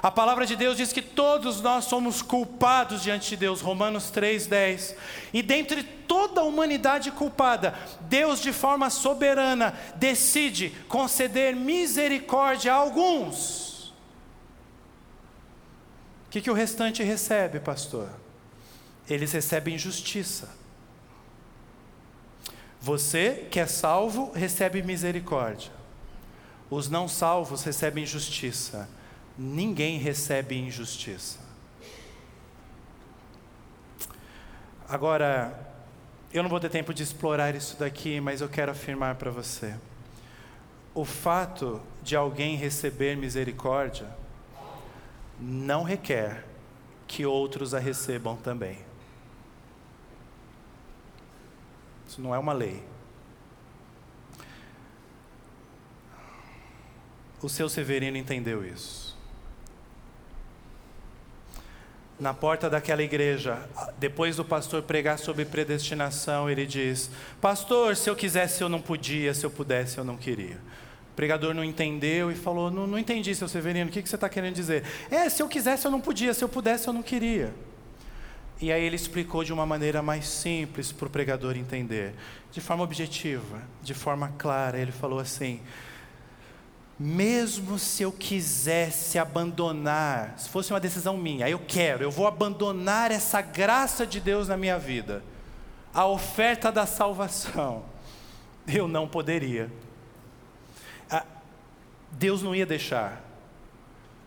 A 0.05 0.11
palavra 0.11 0.45
de 0.45 0.55
Deus 0.55 0.77
diz 0.77 0.93
que 0.93 1.01
todos 1.01 1.63
nós 1.63 1.87
somos 1.87 2.21
culpados 2.21 3.03
diante 3.03 3.31
de 3.31 3.39
Deus, 3.39 3.63
Romanos 3.63 4.11
3:10. 4.11 4.95
E 5.33 5.43
dentre 5.43 5.83
toda 5.83 6.43
a 6.43 6.45
humanidade 6.45 7.11
culpada, 7.11 7.75
Deus 8.03 8.41
de 8.41 8.53
forma 8.53 8.91
soberana 8.91 9.73
decide 9.97 10.69
conceder 10.89 11.57
misericórdia 11.57 12.75
a 12.75 12.77
alguns 12.77 13.65
que, 16.35 16.41
que 16.41 16.51
o 16.51 16.55
restante 16.55 17.01
recebe, 17.01 17.61
pastor? 17.61 18.11
Eles 19.09 19.31
recebem 19.31 19.79
justiça. 19.79 20.51
Você 22.81 23.47
que 23.53 23.61
é 23.61 23.67
salvo 23.69 24.33
recebe 24.33 24.83
misericórdia. 24.83 25.71
Os 26.69 26.89
não 26.89 27.07
salvos 27.07 27.63
recebem 27.63 28.05
justiça. 28.05 28.89
Ninguém 29.37 29.99
recebe 29.99 30.57
injustiça. 30.57 31.39
Agora, 34.89 35.59
eu 36.33 36.43
não 36.43 36.51
vou 36.51 36.61
ter 36.61 36.69
tempo 36.69 36.95
de 36.95 37.03
explorar 37.03 37.55
isso 37.55 37.77
daqui, 37.77 38.21
mas 38.21 38.41
eu 38.41 38.49
quero 38.49 38.71
afirmar 38.71 39.17
para 39.17 39.31
você. 39.31 39.75
O 40.95 41.05
fato 41.05 41.81
de 42.03 42.15
alguém 42.15 42.57
receber 42.57 43.17
misericórdia 43.17 44.09
não 45.41 45.83
requer 45.83 46.45
que 47.07 47.27
outros 47.27 47.75
a 47.75 47.79
recebam 47.79 48.37
também. 48.37 48.79
Isso 52.07 52.21
não 52.21 52.35
é 52.35 52.39
uma 52.39 52.53
lei. 52.53 52.83
O 57.43 57.49
seu 57.49 57.69
Severino 57.69 58.17
entendeu 58.17 58.65
isso. 58.65 59.04
Na 62.25 62.33
porta 62.33 62.71
daquela 62.71 63.03
igreja, 63.03 63.69
depois 63.99 64.37
do 64.37 64.47
pastor 64.47 64.81
pregar 64.81 65.19
sobre 65.19 65.45
predestinação, 65.45 66.49
ele 66.49 66.65
diz: 66.65 67.11
Pastor, 67.39 67.95
se 67.97 68.09
eu 68.09 68.17
quisesse 68.17 68.63
eu 68.63 68.69
não 68.71 68.81
podia, 68.81 69.35
se 69.35 69.45
eu 69.45 69.51
pudesse 69.51 69.99
eu 69.99 70.05
não 70.05 70.17
queria. 70.17 70.57
O 71.13 71.15
pregador 71.15 71.53
não 71.53 71.63
entendeu 71.63 72.33
e 72.33 72.35
falou: 72.35 72.71
Não, 72.71 72.87
não 72.87 72.99
entendi, 72.99 73.35
seu 73.35 73.47
Severino, 73.47 73.91
o 73.91 73.93
que, 73.93 74.01
que 74.01 74.09
você 74.09 74.15
está 74.15 74.27
querendo 74.27 74.55
dizer? 74.55 74.85
É, 75.11 75.29
se 75.29 75.43
eu 75.43 75.49
quisesse 75.49 75.87
eu 75.87 75.91
não 75.91 76.01
podia, 76.01 76.33
se 76.33 76.43
eu 76.43 76.49
pudesse 76.49 76.89
eu 76.89 76.95
não 76.95 77.03
queria. 77.03 77.53
E 78.59 78.73
aí 78.73 78.83
ele 78.83 78.97
explicou 78.97 79.45
de 79.45 79.53
uma 79.53 79.67
maneira 79.67 80.01
mais 80.01 80.27
simples 80.27 80.91
para 80.91 81.07
o 81.07 81.11
pregador 81.11 81.59
entender, 81.59 82.15
de 82.51 82.63
forma 82.63 82.85
objetiva, 82.85 83.61
de 83.83 83.93
forma 83.93 84.33
clara. 84.39 84.79
Ele 84.79 84.93
falou 84.93 85.19
assim: 85.19 85.61
mesmo 86.99 87.79
se 87.79 88.03
eu 88.03 88.13
quisesse 88.13 89.19
abandonar, 89.19 90.35
se 90.39 90.49
fosse 90.49 90.73
uma 90.73 90.81
decisão 90.81 91.17
minha, 91.17 91.49
eu 91.49 91.59
quero, 91.59 92.05
eu 92.05 92.11
vou 92.11 92.27
abandonar 92.27 93.11
essa 93.11 93.41
graça 93.41 94.07
de 94.07 94.21
Deus 94.21 94.49
na 94.49 94.57
minha 94.57 94.79
vida, 94.79 95.23
a 95.93 96.07
oferta 96.07 96.71
da 96.71 96.87
salvação, 96.87 97.85
eu 98.67 98.87
não 98.87 99.09
poderia. 99.09 99.71
Deus 102.17 102.43
não 102.43 102.55
ia 102.55 102.65
deixar, 102.65 103.23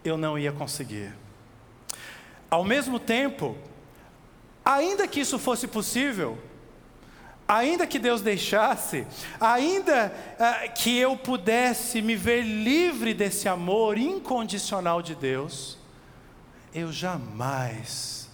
eu 0.03 0.18
não 0.18 0.38
ia 0.38 0.51
conseguir. 0.51 1.13
Ao 2.49 2.63
mesmo 2.63 2.99
tempo, 2.99 3.57
ainda 4.63 5.07
que 5.07 5.22
isso 5.22 5.39
fosse 5.39 5.68
possível, 5.68 6.38
ainda 7.47 7.87
que 7.87 7.97
Deus 7.97 8.21
deixasse, 8.21 9.07
ainda 9.39 10.13
uh, 10.33 10.73
que 10.73 10.97
eu 10.97 11.15
pudesse 11.15 12.01
me 12.01 12.15
ver 12.15 12.41
livre 12.41 13.13
desse 13.13 13.47
amor 13.47 13.97
incondicional 13.97 15.01
de 15.01 15.15
Deus, 15.15 15.77
eu 16.73 16.91
jamais 16.91 18.29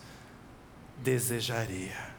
desejaria. 0.97 2.13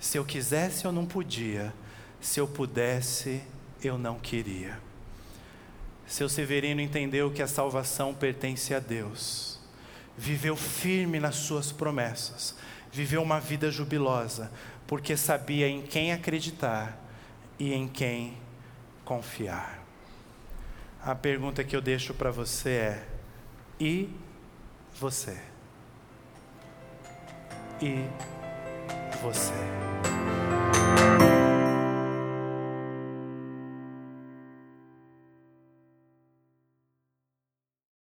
Se 0.00 0.18
eu 0.18 0.24
quisesse, 0.24 0.84
eu 0.84 0.90
não 0.90 1.06
podia, 1.06 1.72
se 2.20 2.40
eu 2.40 2.48
pudesse, 2.48 3.40
eu 3.82 3.96
não 3.96 4.18
queria. 4.18 4.78
Seu 6.06 6.28
Severino 6.28 6.80
entendeu 6.80 7.30
que 7.30 7.40
a 7.40 7.46
salvação 7.46 8.12
pertence 8.12 8.74
a 8.74 8.80
Deus, 8.80 9.60
viveu 10.18 10.56
firme 10.56 11.20
nas 11.20 11.36
suas 11.36 11.72
promessas, 11.72 12.54
viveu 12.92 13.22
uma 13.22 13.40
vida 13.40 13.70
jubilosa, 13.70 14.50
porque 14.92 15.16
sabia 15.16 15.66
em 15.66 15.80
quem 15.80 16.12
acreditar 16.12 16.98
e 17.58 17.72
em 17.72 17.88
quem 17.88 18.36
confiar. 19.06 19.82
A 21.02 21.14
pergunta 21.14 21.64
que 21.64 21.74
eu 21.74 21.80
deixo 21.80 22.12
para 22.12 22.30
você 22.30 22.68
é: 22.68 23.08
e 23.80 24.10
você? 25.00 25.40
E 27.80 28.04
você? 29.22 30.21